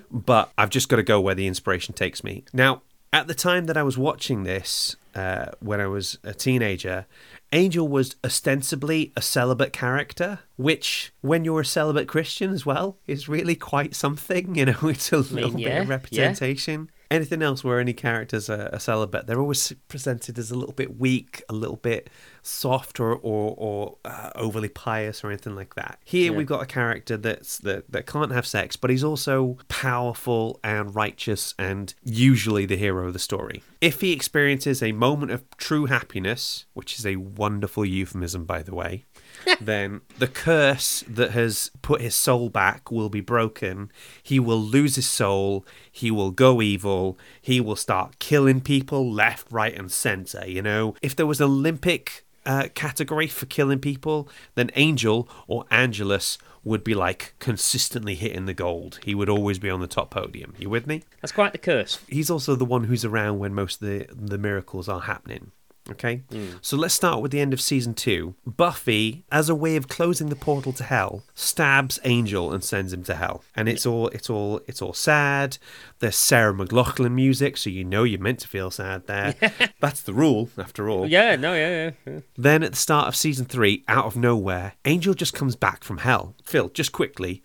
[0.09, 2.45] But I've just got to go where the inspiration takes me.
[2.53, 2.83] Now,
[3.13, 7.07] At the time that I was watching this, uh, when I was a teenager,
[7.53, 13.29] Angel was ostensibly a celibate character, which, when you're a celibate Christian as well, is
[13.29, 14.55] really quite something.
[14.55, 16.79] You know, it's a little yeah, bit of yeah.
[17.13, 20.99] Anything else where any characters are, are celibate, they're always presented as a little bit
[20.99, 22.09] weak, a little bit
[22.43, 25.99] soft, or or, or uh, overly pious, or anything like that.
[26.05, 26.39] Here Yeah.
[26.39, 30.95] we've got a character that's that that can't have sex, but he's also powerful and
[30.95, 33.63] righteous, and usually the hero of the story.
[33.81, 38.75] If he experiences a moment of true happiness, which is a wonderful euphemism, by the
[38.75, 39.05] way,
[39.61, 43.91] then the curse that has put his soul back will be broken.
[44.23, 45.67] He will lose his soul.
[45.91, 47.19] He will go evil.
[47.41, 50.47] He will start killing people left, right, and center.
[50.47, 55.65] You know, if there was an Olympic uh, category for killing people, then Angel or
[55.71, 59.01] Angelus would be like consistently hitting the gold.
[59.05, 60.55] He would always be on the top podium.
[60.59, 61.03] You with me?
[61.21, 61.99] That's quite the curse.
[62.09, 65.51] he's also the one who's around when most of the, the miracles are happening.
[65.91, 66.23] Okay?
[66.31, 66.51] Hmm.
[66.61, 68.35] So let's start with the end of season two.
[68.47, 73.03] Buffy, as a way of closing the portal to hell, stabs Angel and sends him
[73.05, 73.43] to hell.
[73.57, 75.59] And it's all it's all it's all sad.
[75.99, 79.35] There's Sarah McLachlan music, so you know you're meant to feel sad there.
[79.81, 81.07] That's the rule, after all.
[81.07, 81.69] Yeah, no, yeah,
[82.07, 82.21] yeah, yeah.
[82.37, 85.99] Then at the start of season three, out of nowhere, Angel just comes back from
[85.99, 86.35] hell.
[86.45, 87.43] Phil, just quickly,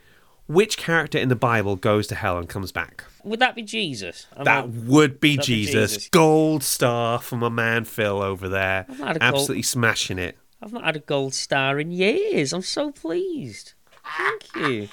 [0.48, 3.04] which character in the Bible goes to hell and comes back?
[3.24, 4.28] Would that be Jesus?
[4.36, 5.92] I'm That would be That'd be Jesus.
[5.92, 6.10] Jesus.
[6.10, 8.86] Gold star from my man Phil over there.
[8.98, 10.38] had a gold- Absolutely smashing it.
[10.62, 12.52] I've not had a gold star in years.
[12.54, 13.74] I'm so pleased.
[14.18, 14.88] Thank you.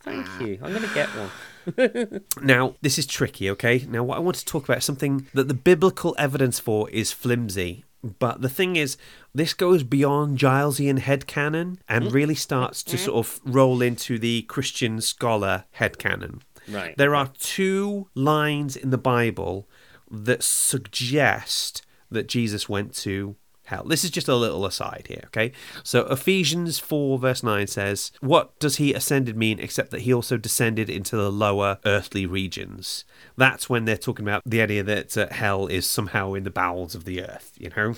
[0.00, 0.58] Thank you.
[0.62, 1.30] I'm going to get one.
[2.42, 3.84] Now, this is tricky, okay?
[3.88, 7.10] Now, what I want to talk about is something that the biblical evidence for is
[7.10, 7.84] flimsy.
[8.02, 8.96] But the thing is,
[9.34, 12.12] this goes beyond Gilesian headcanon and mm.
[12.12, 13.00] really starts to mm.
[13.00, 16.40] sort of roll into the Christian scholar headcanon.
[16.68, 16.96] Right.
[16.96, 19.68] There are two lines in the Bible
[20.10, 23.84] that suggest that Jesus went to hell.
[23.84, 25.52] This is just a little aside here, okay?
[25.82, 30.36] So Ephesians 4, verse 9 says, What does he ascended mean except that he also
[30.36, 33.04] descended into the lower earthly regions?
[33.36, 36.94] That's when they're talking about the idea that uh, hell is somehow in the bowels
[36.94, 37.94] of the earth, you know?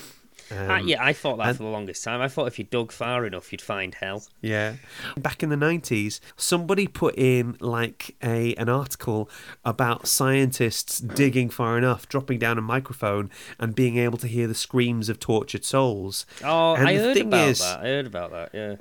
[0.51, 2.21] Um, Uh, yeah, I thought that and- for the longest time.
[2.21, 4.23] I thought if you dug far enough, you'd find hell.
[4.41, 4.75] Yeah.
[5.17, 9.29] Back in the 90s, somebody put in like a an article
[9.65, 14.55] about scientists digging far enough, dropping down a microphone and being able to hear the
[14.55, 16.25] screams of tortured souls.
[16.43, 17.79] Oh, And I heard about is- that.
[17.79, 18.49] I heard about that.
[18.53, 18.75] Yeah.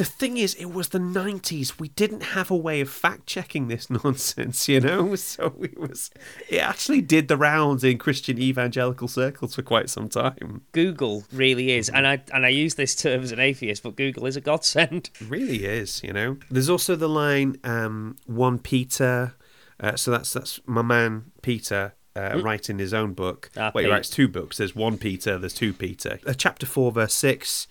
[0.00, 1.78] The thing is, it was the 90s.
[1.78, 5.14] We didn't have a way of fact checking this nonsense, you know?
[5.14, 6.10] So it was
[6.48, 10.62] it actually did the rounds in Christian evangelical circles for quite some time.
[10.72, 14.24] Google really is, and I and I use this term as an atheist, but Google
[14.24, 15.10] is a godsend.
[15.20, 16.38] It really is, you know.
[16.50, 19.34] There's also the line um, one Peter.
[19.78, 23.50] Uh, so that's that's my man Peter uh, writing his own book.
[23.54, 23.92] Ah, well, he Pete.
[23.92, 24.56] writes two books.
[24.56, 25.36] There's one Peter.
[25.36, 26.18] There's two Peter.
[26.26, 27.68] Uh, chapter four, verse six.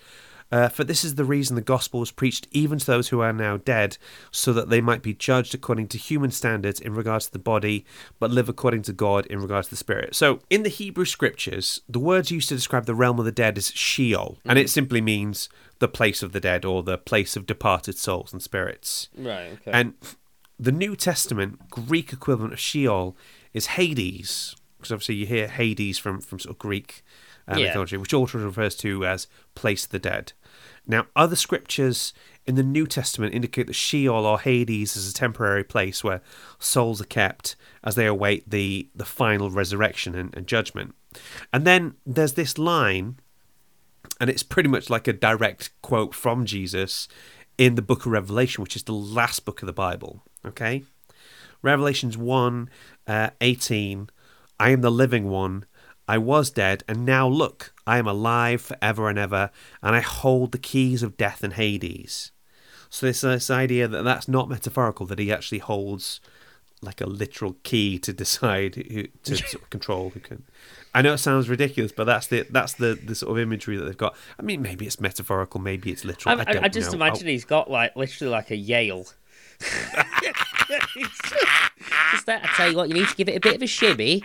[0.52, 3.34] Uh, for this is the reason the gospel was preached even to those who are
[3.34, 3.98] now dead,
[4.32, 7.86] so that they might be judged according to human standards in regards to the body,
[8.20, 10.16] but live according to God in regards to the spirit.
[10.16, 13.58] So, in the Hebrew scriptures, the words used to describe the realm of the dead
[13.58, 17.46] is Sheol, and it simply means the place of the dead or the place of
[17.46, 19.10] departed souls and spirits.
[19.18, 19.54] Right.
[19.54, 19.72] Okay.
[19.72, 19.94] And
[20.60, 23.16] the New Testament Greek equivalent of Sheol
[23.54, 27.04] is Hades, because obviously you hear Hades from from sort of Greek
[27.50, 27.68] uh, Yeah.
[27.68, 30.34] mythology, which also refers to as place of the dead.
[30.88, 32.14] Now, other scriptures
[32.46, 36.22] in the New Testament indicate that Sheol or Hades is a temporary place where
[36.58, 40.96] souls are kept as they await the the final resurrection and, and judgment.
[41.54, 43.18] And then there's this line
[44.20, 47.08] and it's pretty much like a direct quote from Jesus
[47.58, 50.24] in the book of Revelation, which is the last book of the Bible.
[50.46, 50.84] Okay?
[51.62, 52.70] Revelations 1
[53.08, 54.10] uh, 18
[54.62, 55.66] I am the living one.
[56.10, 59.52] I was dead, and now look, I am alive forever and ever,
[59.84, 62.32] and I hold the keys of death and Hades.
[62.90, 66.20] So, this, this idea that that's not metaphorical, that he actually holds
[66.82, 70.46] like a literal key to decide who to sort of control who can.
[70.96, 73.84] I know it sounds ridiculous, but that's the that's the, the sort of imagery that
[73.84, 74.16] they've got.
[74.40, 76.40] I mean, maybe it's metaphorical, maybe it's literal.
[76.40, 76.96] I, I, I, just know.
[76.96, 77.30] imagine oh.
[77.32, 79.06] he's got like literally like a Yale.
[79.60, 79.72] Just,
[82.12, 82.42] just that.
[82.44, 84.24] I tell you what, you need to give it a bit of a shimmy,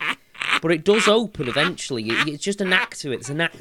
[0.63, 2.05] but it does open eventually.
[2.09, 3.17] It's just an act to it.
[3.21, 3.57] It's an act.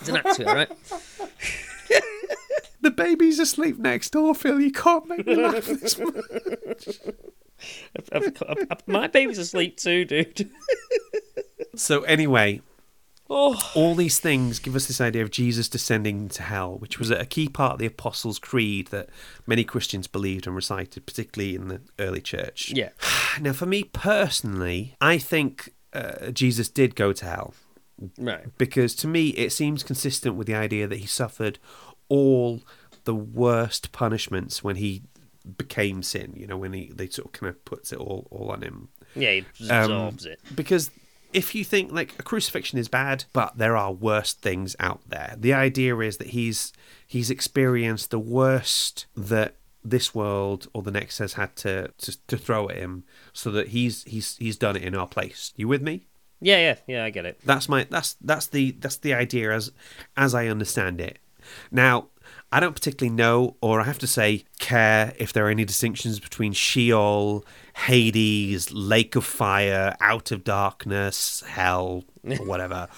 [0.00, 0.70] It's an act to it, right?
[2.80, 4.60] the baby's asleep next door, Phil.
[4.60, 6.98] You can't make me laugh this much.
[8.12, 10.50] I've- I've- I've- my baby's asleep too, dude.
[11.76, 12.60] So anyway,
[13.28, 17.10] Oh, all these things give us this idea of Jesus descending into hell, which was
[17.10, 19.08] a key part of the Apostles' Creed that
[19.46, 22.70] many Christians believed and recited, particularly in the early church.
[22.70, 22.90] yeah.
[23.40, 27.54] Now, for me personally, I think uh, Jesus did go to hell
[28.18, 28.46] Right.
[28.58, 31.58] because to me it seems consistent with the idea that he suffered
[32.08, 32.60] all
[33.04, 35.02] the worst punishments when he
[35.56, 36.32] became sin.
[36.36, 38.88] You know, when he they sort of kind of puts it all all on him.
[39.14, 40.40] Yeah, he Um, absorbs it.
[40.54, 40.90] Because
[41.32, 45.34] if you think like a crucifixion is bad, but there are worse things out there.
[45.38, 46.72] The idea is that he's
[47.06, 52.36] he's experienced the worst that this world or the next has had to, to to
[52.36, 55.52] throw at him, so that he's he's he's done it in our place.
[55.56, 56.06] You with me?
[56.40, 57.04] Yeah, yeah, yeah.
[57.04, 57.40] I get it.
[57.44, 59.72] That's my that's that's the that's the idea as
[60.16, 61.18] as I understand it.
[61.70, 62.08] Now,
[62.52, 66.20] I don't particularly know, or I have to say, care if there are any distinctions
[66.20, 72.88] between Sheol, Hades, Lake of Fire, Outer Darkness, Hell, or whatever.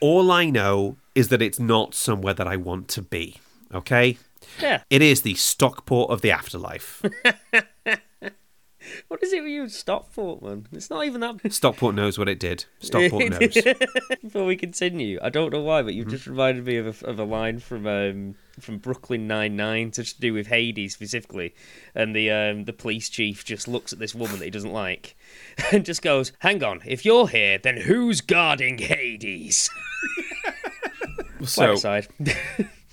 [0.00, 3.36] All I know is that it's not somewhere that I want to be.
[3.72, 4.18] Okay?
[4.60, 4.82] Yeah.
[4.90, 7.02] It is the Stockport of the afterlife.
[9.06, 10.66] What is it with you, Stockport, man?
[10.72, 11.52] It's not even that.
[11.52, 12.64] Stockport knows what it did.
[12.80, 13.56] Stockport knows.
[14.20, 16.16] Before we continue, I don't know why, but you've Mm-hmm.
[16.16, 20.02] just reminded me of a, of a line from um, from Brooklyn Nine Nine to
[20.18, 21.54] do with Hades specifically,
[21.94, 25.14] and the um, the police chief just looks at this woman that he doesn't like,
[25.72, 29.70] and just goes, "Hang on, if you're here, then who's guarding Hades?"
[31.44, 31.76] So.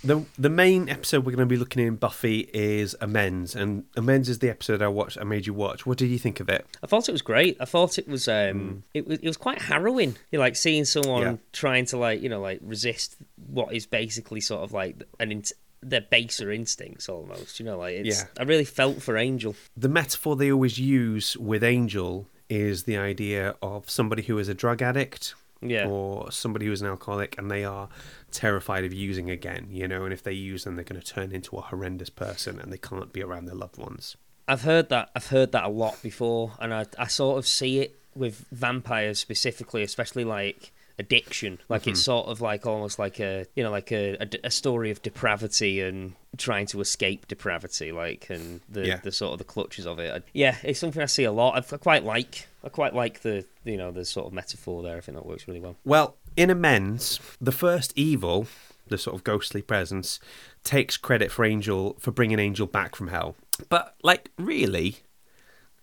[0.02, 4.30] The the main episode we're going to be looking in Buffy is Amends, and Amends
[4.30, 5.18] is the episode I watched.
[5.20, 5.86] I made you watch.
[5.86, 6.66] What did you think of it?
[6.82, 7.58] I thought it was great.
[7.60, 10.16] I thought it was um it was it was quite harrowing.
[10.32, 11.36] You know, like seeing someone Yeah.
[11.52, 15.52] trying to like, you know, like resist what is basically sort of like an int-
[15.82, 18.28] their baser instincts almost, you know, like it's Yeah.
[18.39, 19.54] I really felt for Angel.
[19.76, 24.54] The metaphor they always use with Angel is the idea of somebody who is a
[24.54, 25.88] drug addict Yeah.
[25.88, 27.89] or somebody who is an alcoholic, and they are
[28.32, 29.68] terrified of using again.
[29.70, 32.60] You know, and if they use them, they're going to turn into a horrendous person,
[32.60, 34.16] and they can't be around their loved ones.
[34.47, 37.80] I've heard that I've heard that a lot before and I I sort of see
[37.82, 41.60] it with vampires specifically, especially like addiction.
[41.70, 42.05] Like it's mm-hmm.
[42.05, 45.82] sort of like almost like a you know like a, a, a story of depravity
[45.82, 48.97] and trying to escape depravity, like and the Yeah.
[48.97, 50.14] the sort of the clutches of it.
[50.14, 51.55] I, yeah, it's something I see a lot.
[51.55, 52.47] I, I quite like.
[52.64, 54.97] I quite like the you know the sort of metaphor there.
[54.97, 55.76] I think that works really well.
[55.86, 58.47] Well, in Amends, the first evil,
[58.88, 60.20] the sort of ghostly presence,
[60.64, 63.36] takes credit for Angel for bringing Angel back from hell.
[63.70, 64.97] But like, really,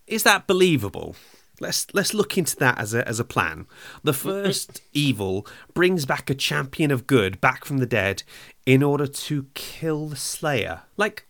[0.05, 1.15] is that believable?
[1.59, 3.65] Let's let's look into that as a as a plan.
[4.03, 8.21] The first evil brings back a champion of good back from the dead
[8.67, 10.81] in order to kill the Slayer.
[10.97, 11.27] Like,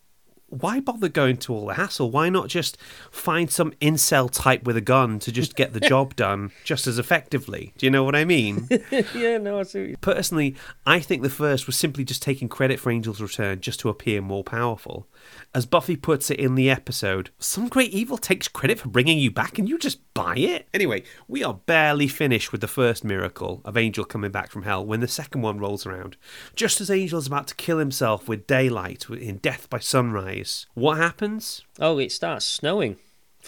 [0.50, 2.10] why bother going to all the hassle?
[2.10, 2.78] Why not just
[3.12, 6.98] find some incel type with a gun to just get the job done just as
[6.98, 7.74] effectively?
[7.78, 8.68] Do you know what I mean?
[9.14, 9.80] yeah, no, I see.
[9.82, 9.98] What you...
[9.98, 13.90] Personally, I think the first was simply just taking credit for Angel's return just to
[13.90, 15.08] appear more powerful.
[15.54, 19.32] As Buffy puts it in the episode, some great evil takes credit for bringing you
[19.32, 20.68] back and you just buy it?
[20.74, 24.86] Anyway, we are barely finished with the first miracle of Angel coming back from hell
[24.86, 26.18] when the second one rolls around.
[26.56, 30.98] Just as Angel is about to kill himself with daylight in Death by Sunrise, what
[30.98, 31.64] happens?
[31.80, 32.98] Oh, it starts snowing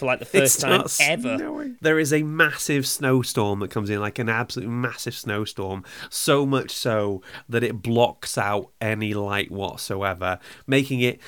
[0.00, 1.36] for like the first time ever.
[1.36, 1.76] snowing.
[1.80, 6.70] There is a massive snowstorm that comes in, like an absolute massive snowstorm, so much
[6.70, 11.20] so that it blocks out any light whatsoever, making it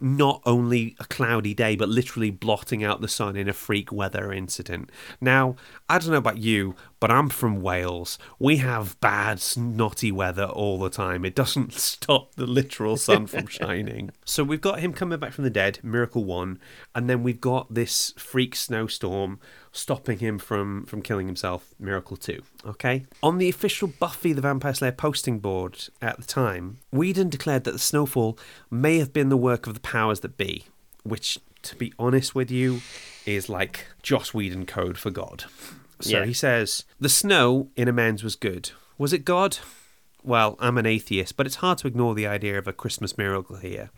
[0.00, 4.32] not only a cloudy day, but literally blotting out the sun in a freak weather
[4.32, 4.90] incident.
[5.20, 5.56] Now,
[5.88, 8.18] I don't know about you, but I'm from Wales.
[8.38, 11.24] We have bad, snotty weather all the time.
[11.24, 14.10] It doesn't stop the literal sun from shining.
[14.24, 16.58] So we've got him coming back from the dead, Miracle 1,
[16.94, 19.38] and then we've got this freak snowstorm
[19.72, 22.42] stopping him from, from killing himself, Miracle 2.
[22.66, 23.06] Okay?
[23.22, 27.72] On the official Buffy the Vampire Slayer posting board at the time, Whedon declared that
[27.72, 28.38] the snowfall
[28.70, 30.64] may have been the work of the powers that be,
[31.04, 32.80] which, to be honest with you,
[33.26, 35.44] is like Joss Whedon code for God.
[36.00, 36.24] So Yeah.
[36.24, 38.70] he says, The snow in Amends was good.
[38.96, 39.58] Was it God?
[40.22, 43.56] Well, I'm an atheist, but it's hard to ignore the idea of a Christmas miracle
[43.56, 43.90] here.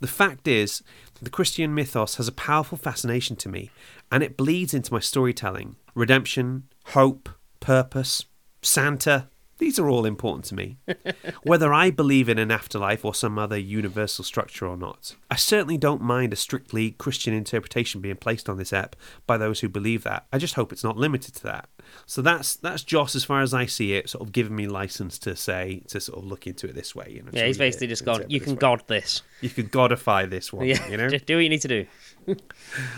[0.00, 0.82] The fact is,
[1.22, 3.70] the Christian mythos has a powerful fascination to me,
[4.10, 5.76] and it bleeds into my storytelling.
[5.94, 7.28] Redemption, hope,
[7.60, 8.24] purpose,
[8.62, 9.28] Santa,
[9.60, 10.78] these are all important to me,
[11.44, 15.14] whether I believe in an afterlife or some other universal structure or not.
[15.30, 18.96] I certainly don't mind a strictly Christian interpretation being placed on this app
[19.26, 20.26] by those who believe that.
[20.32, 21.68] I just hope it's not limited to that.
[22.06, 25.18] So that's that's Joss as far as I see it, sort of giving me license
[25.20, 27.06] to say to sort of look into it this way.
[27.10, 28.24] You know, Yeah, he's basically it just gone.
[28.28, 28.58] You can way.
[28.58, 29.22] god this.
[29.40, 30.66] You can godify this one.
[30.66, 31.08] Yeah, You know.
[31.08, 31.86] just do what you need to do.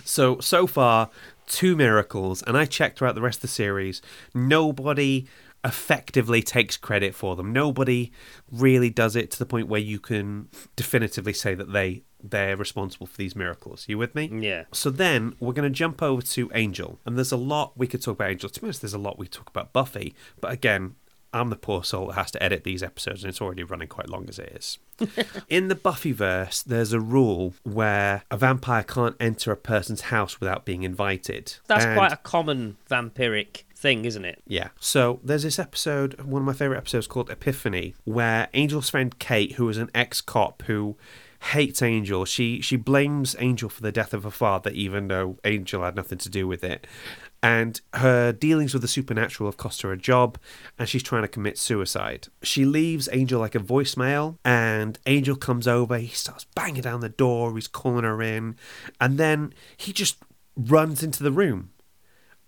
[0.05, 1.11] So so far,
[1.47, 4.03] two miracles, and I checked throughout the rest of the series.
[4.35, 5.27] Nobody
[5.65, 7.53] effectively takes credit for them.
[7.53, 8.13] Nobody
[8.51, 13.07] really does it to the point where you can definitively say that they they're responsible
[13.07, 13.85] for these miracles.
[13.89, 14.31] You with me?
[14.33, 14.65] Yeah.
[14.73, 18.01] So then we're going to jump over to Angel, and there's a lot we could
[18.01, 18.49] talk about Angel.
[18.49, 20.95] To be honest, there's a lot we talk about Buffy, but again,
[21.35, 24.09] I'm the poor soul that has to edit these episodes, and it's already running quite
[24.09, 24.79] long as it is.
[25.49, 30.65] In the Buffyverse, there's a rule where a vampire can't enter a person's house without
[30.65, 31.57] being invited.
[31.67, 34.41] That's And- quite a common vampiric thing, isn't it?
[34.47, 34.69] yeah.
[34.81, 39.53] So there's this episode, one of my favorite episodes called Epiphany, where Angel's friend Kate,
[39.53, 40.97] who is an ex-cop who
[41.51, 45.83] hates Angel, she she blames Angel for the death of her father, even though Angel
[45.83, 46.87] had nothing to do with it.
[47.43, 50.39] And her dealings with the supernatural have cost her a job,
[50.79, 52.29] and she's trying to commit suicide.
[52.43, 55.99] She leaves Angel like a voicemail, and Angel comes over.
[55.99, 57.53] He starts banging down the door.
[57.57, 58.55] He's calling her in,
[59.01, 60.19] and then he just
[60.57, 61.71] runs into the room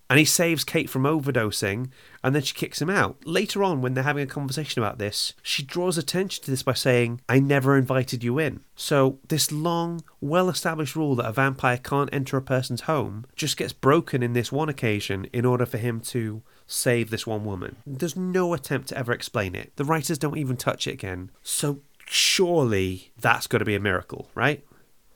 [0.09, 1.89] and he saves Kate from overdosing,
[2.23, 3.17] and then she kicks him out.
[3.25, 6.73] Later on, when they're having a conversation about this, she draws attention to this by
[6.73, 8.61] saying, I never invited you in.
[8.75, 13.57] So, this long, well established rule that a vampire can't enter a person's home just
[13.57, 17.77] gets broken in this one occasion in order for him to save this one woman.
[17.85, 19.75] There's no attempt to ever explain it.
[19.75, 21.31] The writers don't even touch it again.
[21.41, 24.63] So, surely that's got to be a miracle, right?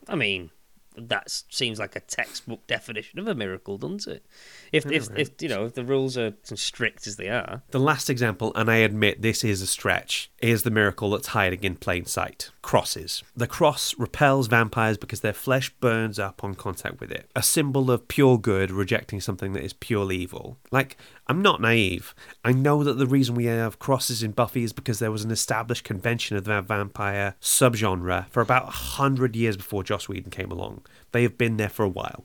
[0.07, 0.49] I mean,
[0.97, 4.25] that seems like a textbook definition of a miracle, doesn't it?
[4.71, 7.79] If if, if you know if the rules are as strict as they are, The
[7.79, 11.75] last example, and I admit this is a stretch, is the miracle that's hiding in
[11.75, 13.23] plain sight crosses.
[13.35, 17.89] The cross repels vampires because their flesh burns up on contact with it, a symbol
[17.89, 20.59] of pure good rejecting something that is purely evil.
[20.69, 20.95] Like,
[21.25, 22.13] I'm not naive.
[22.45, 25.31] I know that the reason we have crosses in Buffy is because there was an
[25.31, 30.51] established convention of the vampire subgenre for about a hundred years before Joss Whedon came
[30.51, 30.83] along.
[31.11, 32.23] They have been there for a while.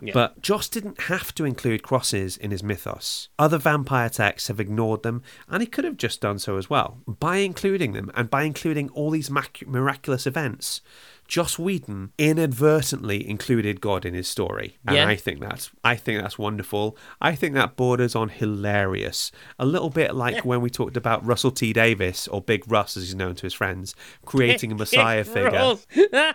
[0.00, 0.12] Yeah.
[0.14, 3.28] But Joss didn't have to include crosses in his mythos.
[3.38, 6.98] Other vampire texts have ignored them, and he could have just done so as well.
[7.06, 10.80] By including them, and by including all these mac- miraculous events,
[11.26, 15.06] Joss Whedon inadvertently included God in his story, and Yeah.
[15.06, 16.96] I think that's I think that's wonderful.
[17.20, 19.30] I think that borders on hilarious.
[19.58, 23.02] A little bit like when we talked about Russell T Davies, or Big Russ as
[23.04, 25.76] he's known to his friends, creating a Messiah figure.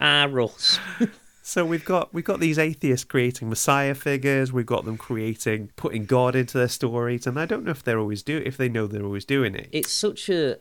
[0.00, 0.78] Ah, Russ.
[1.46, 4.52] So we've got we've got these atheists creating messiah figures.
[4.52, 8.00] We've got them creating putting God into their stories, and I don't know if they're
[8.00, 9.68] always do if they know they're always doing it.
[9.70, 10.56] It's such a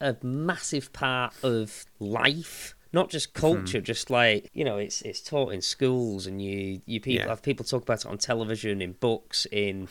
[0.00, 2.74] a massive part of life.
[2.90, 3.84] Not just culture, hmm.
[3.84, 7.28] just like you know, it's it's taught in schools, and you you people Yeah.
[7.28, 9.88] have people talk about it on television, in books, in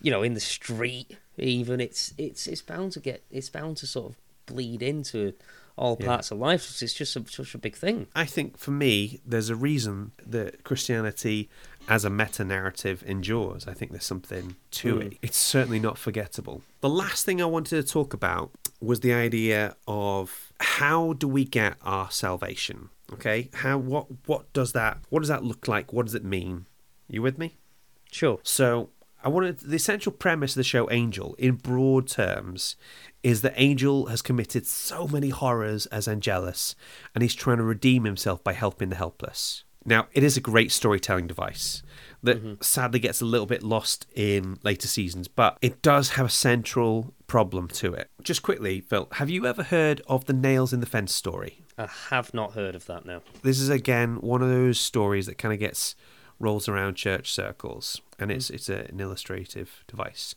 [0.00, 1.18] you know, in the street.
[1.36, 4.16] Even it's it's it's bound to get it's bound to sort of
[4.46, 5.34] bleed into
[5.76, 6.06] all Yeah.
[6.06, 6.82] parts of life.
[6.82, 8.06] It's just a, such a big thing.
[8.14, 11.48] I think for me, there's a reason that Christianity
[11.88, 13.66] as a meta narrative endures.
[13.66, 15.02] I think there's something to hmm.
[15.02, 15.18] it.
[15.22, 16.62] It's certainly not forgettable.
[16.80, 18.50] The last thing I wanted to talk about
[18.80, 22.90] was the idea of how do we get our salvation?
[23.12, 23.50] Okay?
[23.54, 25.92] How what what does that what does that look like?
[25.92, 26.66] What does it mean?
[27.08, 27.56] You with me?
[28.10, 28.38] Sure.
[28.42, 28.90] So
[29.24, 32.76] I wanted the essential premise of the show Angel, in broad terms,
[33.22, 36.76] is that Angel has committed so many horrors as Angelus,
[37.14, 39.64] and he's trying to redeem himself by helping the helpless.
[39.86, 41.82] Now, it is a great storytelling device
[42.22, 42.54] that mm-hmm.
[42.60, 47.14] sadly gets a little bit lost in later seasons, but it does have a central
[47.26, 48.10] problem to it.
[48.22, 51.62] Just quickly, Phil, have you ever heard of the nails in the fence story?
[51.78, 53.22] I have not heard of that now.
[53.42, 55.96] this is again one of those stories that kind of gets
[56.38, 58.54] rolls around church circles and it's mm.
[58.54, 60.34] it's a, an illustrative device.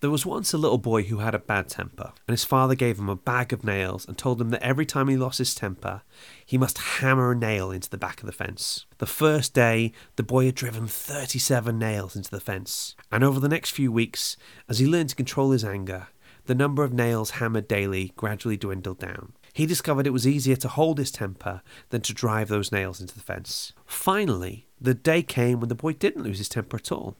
[0.00, 2.98] There was once a little boy who had a bad temper and his father gave
[2.98, 6.02] him a bag of nails and told him that every time he lost his temper
[6.44, 8.84] he must hammer a nail into the back of the fence.
[8.98, 13.48] The first day the boy had driven 37 nails into the fence and over the
[13.48, 14.36] next few weeks
[14.68, 16.08] as he learned to control his anger
[16.46, 19.32] the number of nails hammered daily gradually dwindled down.
[19.52, 23.14] He discovered it was easier to hold his temper than to drive those nails into
[23.14, 23.72] the fence.
[23.84, 27.16] Finally, the day came when the boy didn't lose his temper at all.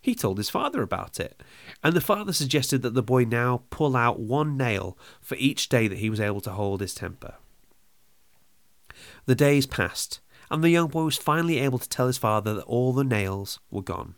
[0.00, 1.42] He told his father about it,
[1.82, 5.88] and the father suggested that the boy now pull out one nail for each day
[5.88, 7.36] that he was able to hold his temper.
[9.24, 12.64] The days passed, and the young boy was finally able to tell his father that
[12.64, 14.16] all the nails were gone.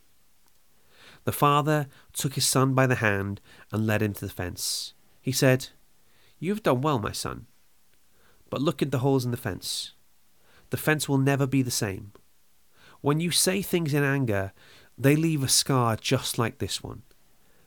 [1.23, 3.41] The father took his son by the hand
[3.71, 4.95] and led him to the fence.
[5.21, 5.69] He said,
[6.39, 7.47] You have done well, my son.
[8.51, 9.93] But look at the holes in the fence.
[10.71, 12.13] The fence will never be the same.
[13.01, 14.53] When you say things in anger,
[14.99, 17.03] they leave a scar just like this one.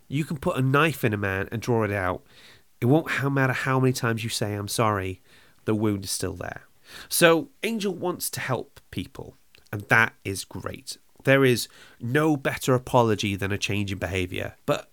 [0.08, 2.24] You can put a knife in a man and draw it out.
[2.82, 5.22] It won't matter how many times you say, I'm sorry,
[5.66, 6.64] the wound is still there.
[7.08, 9.36] So, Angel wants to help people,
[9.72, 10.98] and that is great.
[11.24, 11.68] There is
[12.00, 14.56] no better apology than a change in behavior.
[14.66, 14.90] But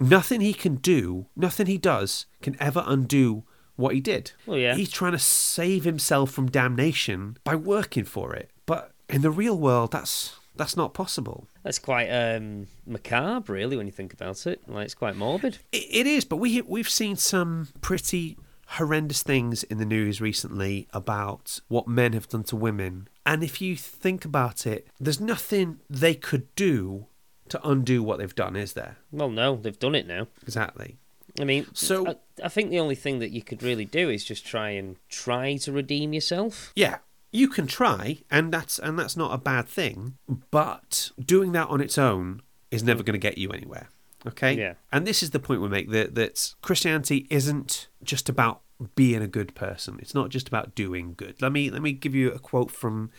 [0.00, 3.44] nothing he can do, nothing he does, can ever undo
[3.76, 4.32] what he did.
[4.46, 4.74] Well, yeah.
[4.74, 8.50] He's trying to save himself from damnation by working for it.
[8.66, 11.48] But in the real world, that's that's not possible.
[11.62, 14.60] That's quite um, macabre, really, when you think about it.
[14.68, 15.58] Like it's quite morbid.
[15.72, 18.36] It, it is, but we we've seen some pretty
[18.66, 23.08] horrendous things in the news recently about what men have done to women.
[23.26, 27.06] And if you think about it, there's nothing they could do
[27.48, 28.98] to undo what they've done, is there?
[29.12, 30.28] Well, no, they've done it now.
[30.42, 30.98] Exactly.
[31.40, 34.24] I mean, So- I, I think the only thing that you could really do is
[34.24, 36.72] just try and try to redeem yourself.
[36.76, 36.98] Yeah,
[37.32, 40.16] you can try, and that's and that's not a bad thing.
[40.50, 43.06] But doing that on its own is never mm.
[43.06, 43.88] going to get you anywhere.
[44.26, 44.54] Okay.
[44.54, 44.74] Yeah.
[44.92, 48.60] And this is the point we make that that Christianity isn't just about
[48.94, 49.98] being a good person.
[50.00, 51.42] It's not just about doing good.
[51.42, 53.10] Let me let me give you a quote from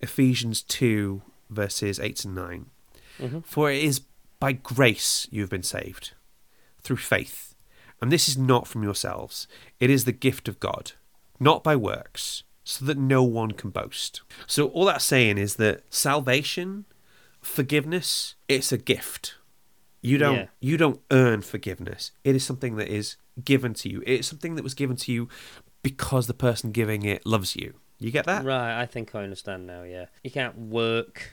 [0.00, 2.34] Ephesians two verses eight and
[3.18, 4.00] 9 For it is
[4.40, 6.12] by grace you have been saved
[6.82, 7.54] through faith.
[8.02, 9.46] And this is not from yourselves,
[9.80, 10.92] it is the gift of God,
[11.40, 14.20] not by works, so that no one can boast.
[14.46, 16.84] So, all that's saying is that salvation,
[17.40, 19.36] forgiveness, it's a gift.
[20.02, 20.46] You don't Yeah.
[20.60, 22.10] you don't earn forgiveness.
[22.24, 24.02] It is something that is given to you.
[24.06, 25.28] It's something that was given to you
[25.82, 27.74] because the person giving it loves you.
[27.98, 28.44] You get that?
[28.44, 30.06] Right, I think I understand now, yeah.
[30.22, 31.32] You can't work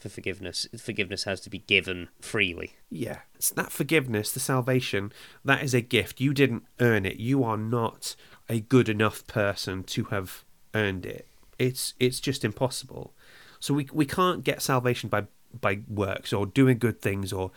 [0.00, 0.66] for forgiveness.
[0.78, 2.74] Forgiveness has to be given freely.
[2.90, 3.18] Yeah.
[3.34, 5.12] It's that forgiveness, the salvation,
[5.44, 6.20] that is a gift.
[6.20, 7.16] You didn't earn it.
[7.16, 8.16] You are not
[8.48, 10.44] a good enough person to have
[10.74, 11.28] earned it.
[11.58, 13.12] It's it's just impossible.
[13.60, 15.26] So we we can't get salvation by
[15.60, 17.50] by works or doing good things or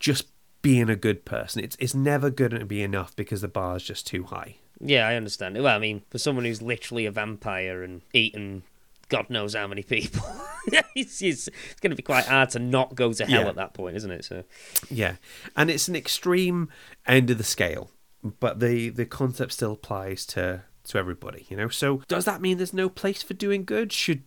[0.00, 0.26] just
[0.62, 1.62] being a good person.
[1.62, 4.56] It's it's never going to be enough because the bar is just too high.
[4.80, 5.56] Yeah, I understand.
[5.56, 8.64] Well, I mean, for someone who's literally a vampire and eaten
[9.08, 10.22] God knows how many people,
[10.94, 13.48] it's, it's, it's going to be quite hard to not go to hell Yeah.
[13.48, 14.24] at that point, isn't it?
[14.24, 14.44] So,
[14.90, 15.16] Yeah,
[15.56, 16.68] and it's an extreme
[17.06, 17.90] end of the scale,
[18.40, 21.46] but the the concept still applies to to everybody.
[21.48, 23.92] You know, so does that mean there's no place for doing good?
[23.92, 24.22] Should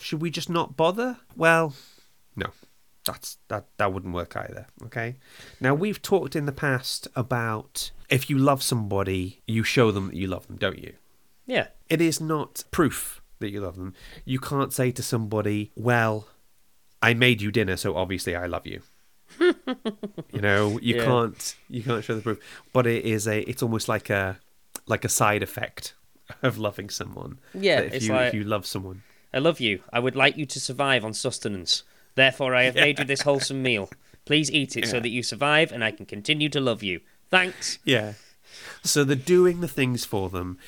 [0.00, 1.18] should we just not bother?
[1.36, 1.74] Well,
[2.36, 2.46] no,
[3.04, 4.66] that's that that wouldn't work either.
[4.84, 5.16] Okay,
[5.60, 10.16] now we've talked in the past about if you love somebody, you show them that
[10.16, 10.92] you love them, don't you?
[11.46, 11.68] yeah.
[11.88, 13.92] It is not proof that you love them.
[14.24, 16.26] You can't say to somebody, "Well,
[17.02, 18.80] I made you dinner, so obviously I love you."
[20.32, 21.04] you know, you Yeah.
[21.04, 22.38] can't you can't show the proof.
[22.72, 24.38] But it is a it's almost like a
[24.86, 25.94] like a side effect
[26.42, 27.38] of loving someone.
[27.54, 29.02] Yeah, That if you like- if you love someone.
[29.34, 29.80] I love you.
[29.92, 31.84] I would like you to survive on sustenance.
[32.14, 33.88] Therefore, I have made you this wholesome meal.
[34.26, 37.00] Please eat it so that you survive and I can continue to love you.
[37.30, 37.78] Thanks.
[37.84, 38.12] Yeah.
[38.84, 40.58] So the doing the things for them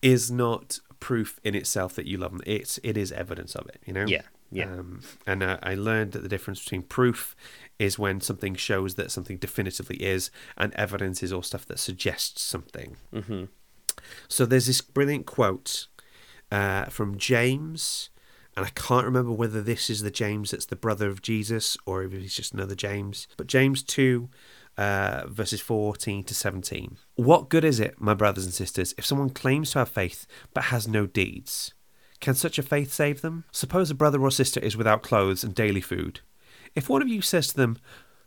[0.00, 2.40] is not proof in itself that you love them.
[2.46, 3.80] It's it is evidence of it.
[3.84, 4.06] You know.
[4.06, 4.70] Yeah, yeah.
[4.72, 7.36] Um, and uh, I learned that the difference between proof
[7.78, 12.40] is when something shows that something definitively is, and evidence is all stuff that suggests
[12.42, 12.96] something.
[13.12, 13.48] Mhm.
[14.28, 15.88] So there's this brilliant quote
[16.50, 18.08] uh, from James,
[18.56, 22.02] and I can't remember whether this is the James that's the brother of Jesus or
[22.04, 23.26] if he's just another James.
[23.36, 24.28] But James 2,
[24.76, 26.96] uh, verses 14 to 17.
[27.14, 30.64] What good is it, my brothers and sisters, if someone claims to have faith but
[30.64, 31.74] has no deeds?
[32.20, 33.44] Can such a faith save them?
[33.52, 36.20] Suppose a brother or sister is without clothes and daily food.
[36.74, 37.78] If one of you says to them,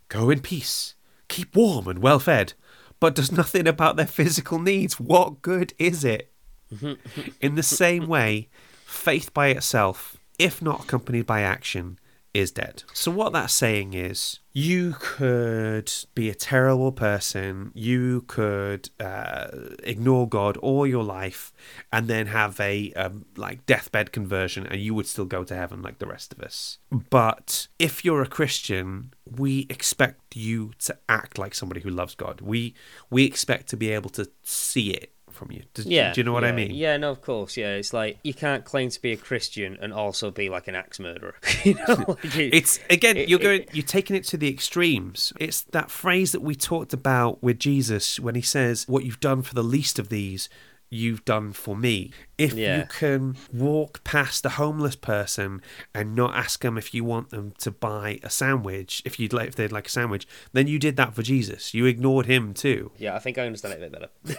[0.10, 0.96] Go in peace,
[1.28, 2.54] keep warm and well fed,
[3.00, 6.32] but does nothing about their physical needs, what good is it?
[7.42, 8.50] In the same way,
[8.86, 11.98] faith by itself, if not accompanied by action,
[12.38, 12.84] is dead.
[12.94, 19.48] So, what that's saying is, you could be a terrible person, you could uh,
[19.84, 21.52] ignore God all your life,
[21.92, 25.82] and then have a um, like deathbed conversion, and you would still go to heaven
[25.82, 26.78] like the rest of us.
[26.92, 32.42] But if you're a Christian, we expect you to act like somebody who loves God.
[32.42, 32.76] We
[33.10, 35.64] we expect to be able to see it from you.
[35.74, 36.12] Do, Yeah.
[36.14, 36.72] do you know what I mean?
[36.72, 37.56] Yeah, no, of course.
[37.56, 40.76] Yeah, it's like you can't claim to be a Christian and also be like an
[40.76, 41.36] axe murderer.
[41.64, 44.50] you know, like it- It's again, it- you're it- going, you're taking it to the
[44.50, 45.32] extremes.
[45.40, 49.42] It's that phrase that we talked about with Jesus when he says, "What you've done
[49.44, 50.50] for the least of these,
[50.90, 52.78] you've done for me." If Yeah.
[52.80, 55.62] you can walk past a homeless person
[55.94, 59.48] and not ask them if you want them to buy a sandwich, if you'd like,
[59.48, 61.74] if they'd like a sandwich, then you did that for Jesus.
[61.74, 62.92] You ignored him too.
[62.98, 63.92] yeah, I think I understand it a bit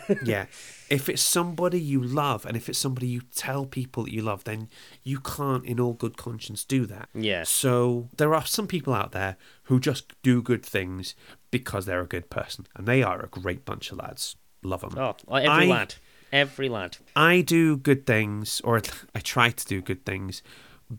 [0.07, 0.21] better.
[0.25, 0.47] yeah.
[0.89, 4.45] If it's somebody you love and if it's somebody you tell people that you love,
[4.45, 4.69] then
[5.03, 7.09] you can't, in all good conscience, do that.
[7.15, 7.43] Yeah.
[7.43, 11.15] So there are some people out there who just do good things
[11.51, 14.37] because they're a good person, and they are a great bunch of lads.
[14.63, 14.95] Love them.
[14.97, 15.95] oh, every I- lad.
[16.33, 16.99] Every lad.
[17.17, 18.81] I do good things, or
[19.15, 20.43] I try to do good things,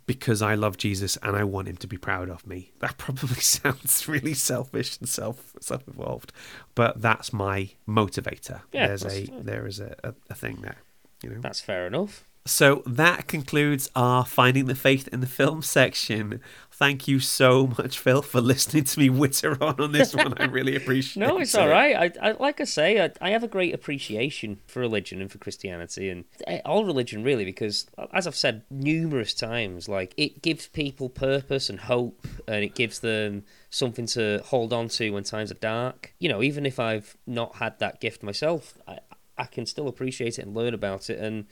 [0.05, 2.71] because I love Jesus and I want him to be proud of me.
[2.79, 6.31] That probably sounds really selfish and self self involved,
[6.75, 8.61] but that's my motivator.
[8.71, 10.77] Yeah, There's a there is a, a, a thing there.
[11.23, 11.41] You know.
[11.41, 12.25] That's fair enough.
[12.49, 16.41] So that concludes our Finding the Faith in the Film section.
[16.71, 20.33] Thank you so much, Phil, for listening to me witter on on this one.
[20.35, 21.27] I really appreciate it.
[21.27, 21.95] No, it's all right.
[21.95, 25.37] I, I like I say, I, I have a great appreciation for religion and for
[25.37, 30.67] Christianity and eh, all religion really, because as I've said numerous times, like it gives
[30.67, 35.51] people purpose and hope, and it gives them something to hold on to when times
[35.51, 36.15] are dark.
[36.17, 38.99] You know, even if I've not had that gift myself, I,
[39.37, 41.45] I can still appreciate it and learn about it and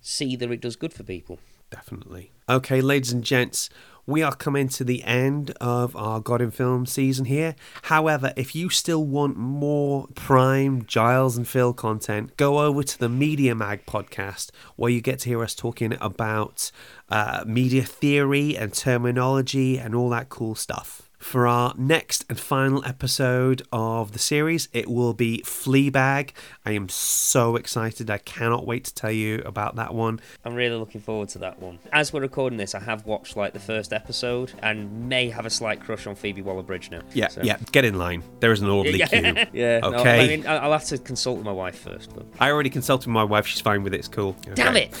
[0.00, 1.38] see that it does good for people.
[1.70, 2.32] Definitely.
[2.48, 3.68] Okay, ladies and gents,
[4.06, 7.54] we are coming to the end of our God in Film season here.
[7.82, 13.10] However, if you still want more prime Giles and Phil content, go over to the
[13.10, 16.70] Media Mag podcast where you get to hear us talking about
[17.10, 21.07] uh, media theory and terminology and all that cool stuff.
[21.18, 26.30] For our next and final episode of the series, it will be Fleabag.
[26.64, 28.08] I am so excited.
[28.08, 30.20] I cannot wait to tell you about that one.
[30.44, 31.80] I'm really looking forward to that one.
[31.92, 35.50] As we're recording this, I have watched like the first episode and may have a
[35.50, 37.00] slight crush on Phoebe Waller-Bridge now.
[37.12, 37.58] Yeah, So- yeah.
[37.72, 38.22] Get in line.
[38.38, 39.20] There is an orderly queue.
[39.52, 39.80] yeah.
[39.80, 40.24] no, Okay.
[40.24, 42.14] I mean, I'll have to consult with my wife first.
[42.14, 43.44] But I already consulted my wife.
[43.46, 43.98] She's fine with it.
[43.98, 44.36] It's cool.
[44.54, 44.94] damn it!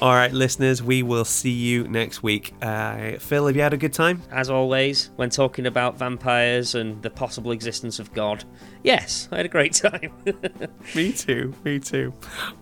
[0.00, 0.82] All right, listeners.
[0.82, 2.54] We will see you next week.
[2.62, 4.22] Uh, Phil, have you had a good time?
[4.30, 8.44] As always, when talking about vampires and the possible existence of God,
[8.82, 10.12] yes, I had a great time.
[10.94, 11.54] Me too.
[11.64, 12.12] Me too.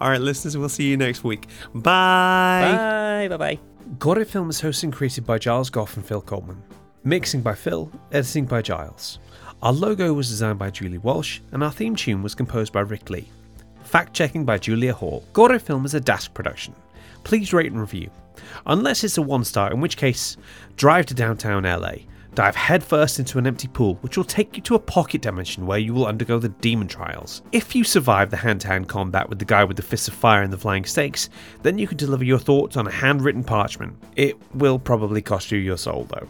[0.00, 0.56] All right, listeners.
[0.56, 1.48] We'll see you next week.
[1.74, 2.72] Bye.
[2.72, 3.58] bye, bye, bye.
[3.98, 6.62] God in Film is hosted and created by Giles Goff and Phil Coleman.
[7.04, 9.18] Mixing by Phil, editing by Giles.
[9.60, 13.10] Our logo was designed by Julie Walsh, and our theme tune was composed by Rick
[13.10, 13.28] Lee.
[13.84, 15.24] Fact checking by Julia Hall.
[15.32, 16.74] Gore Film is a Dask production.
[17.24, 18.10] Please rate and review.
[18.66, 20.36] Unless it's a one star, in which case,
[20.76, 21.94] drive to downtown LA.
[22.34, 25.78] Dive headfirst into an empty pool, which will take you to a pocket dimension where
[25.78, 27.42] you will undergo the demon trials.
[27.52, 30.14] If you survive the hand to hand combat with the guy with the fists of
[30.14, 31.28] fire and the flying stakes,
[31.62, 33.96] then you can deliver your thoughts on a handwritten parchment.
[34.16, 36.26] It will probably cost you your soul, though.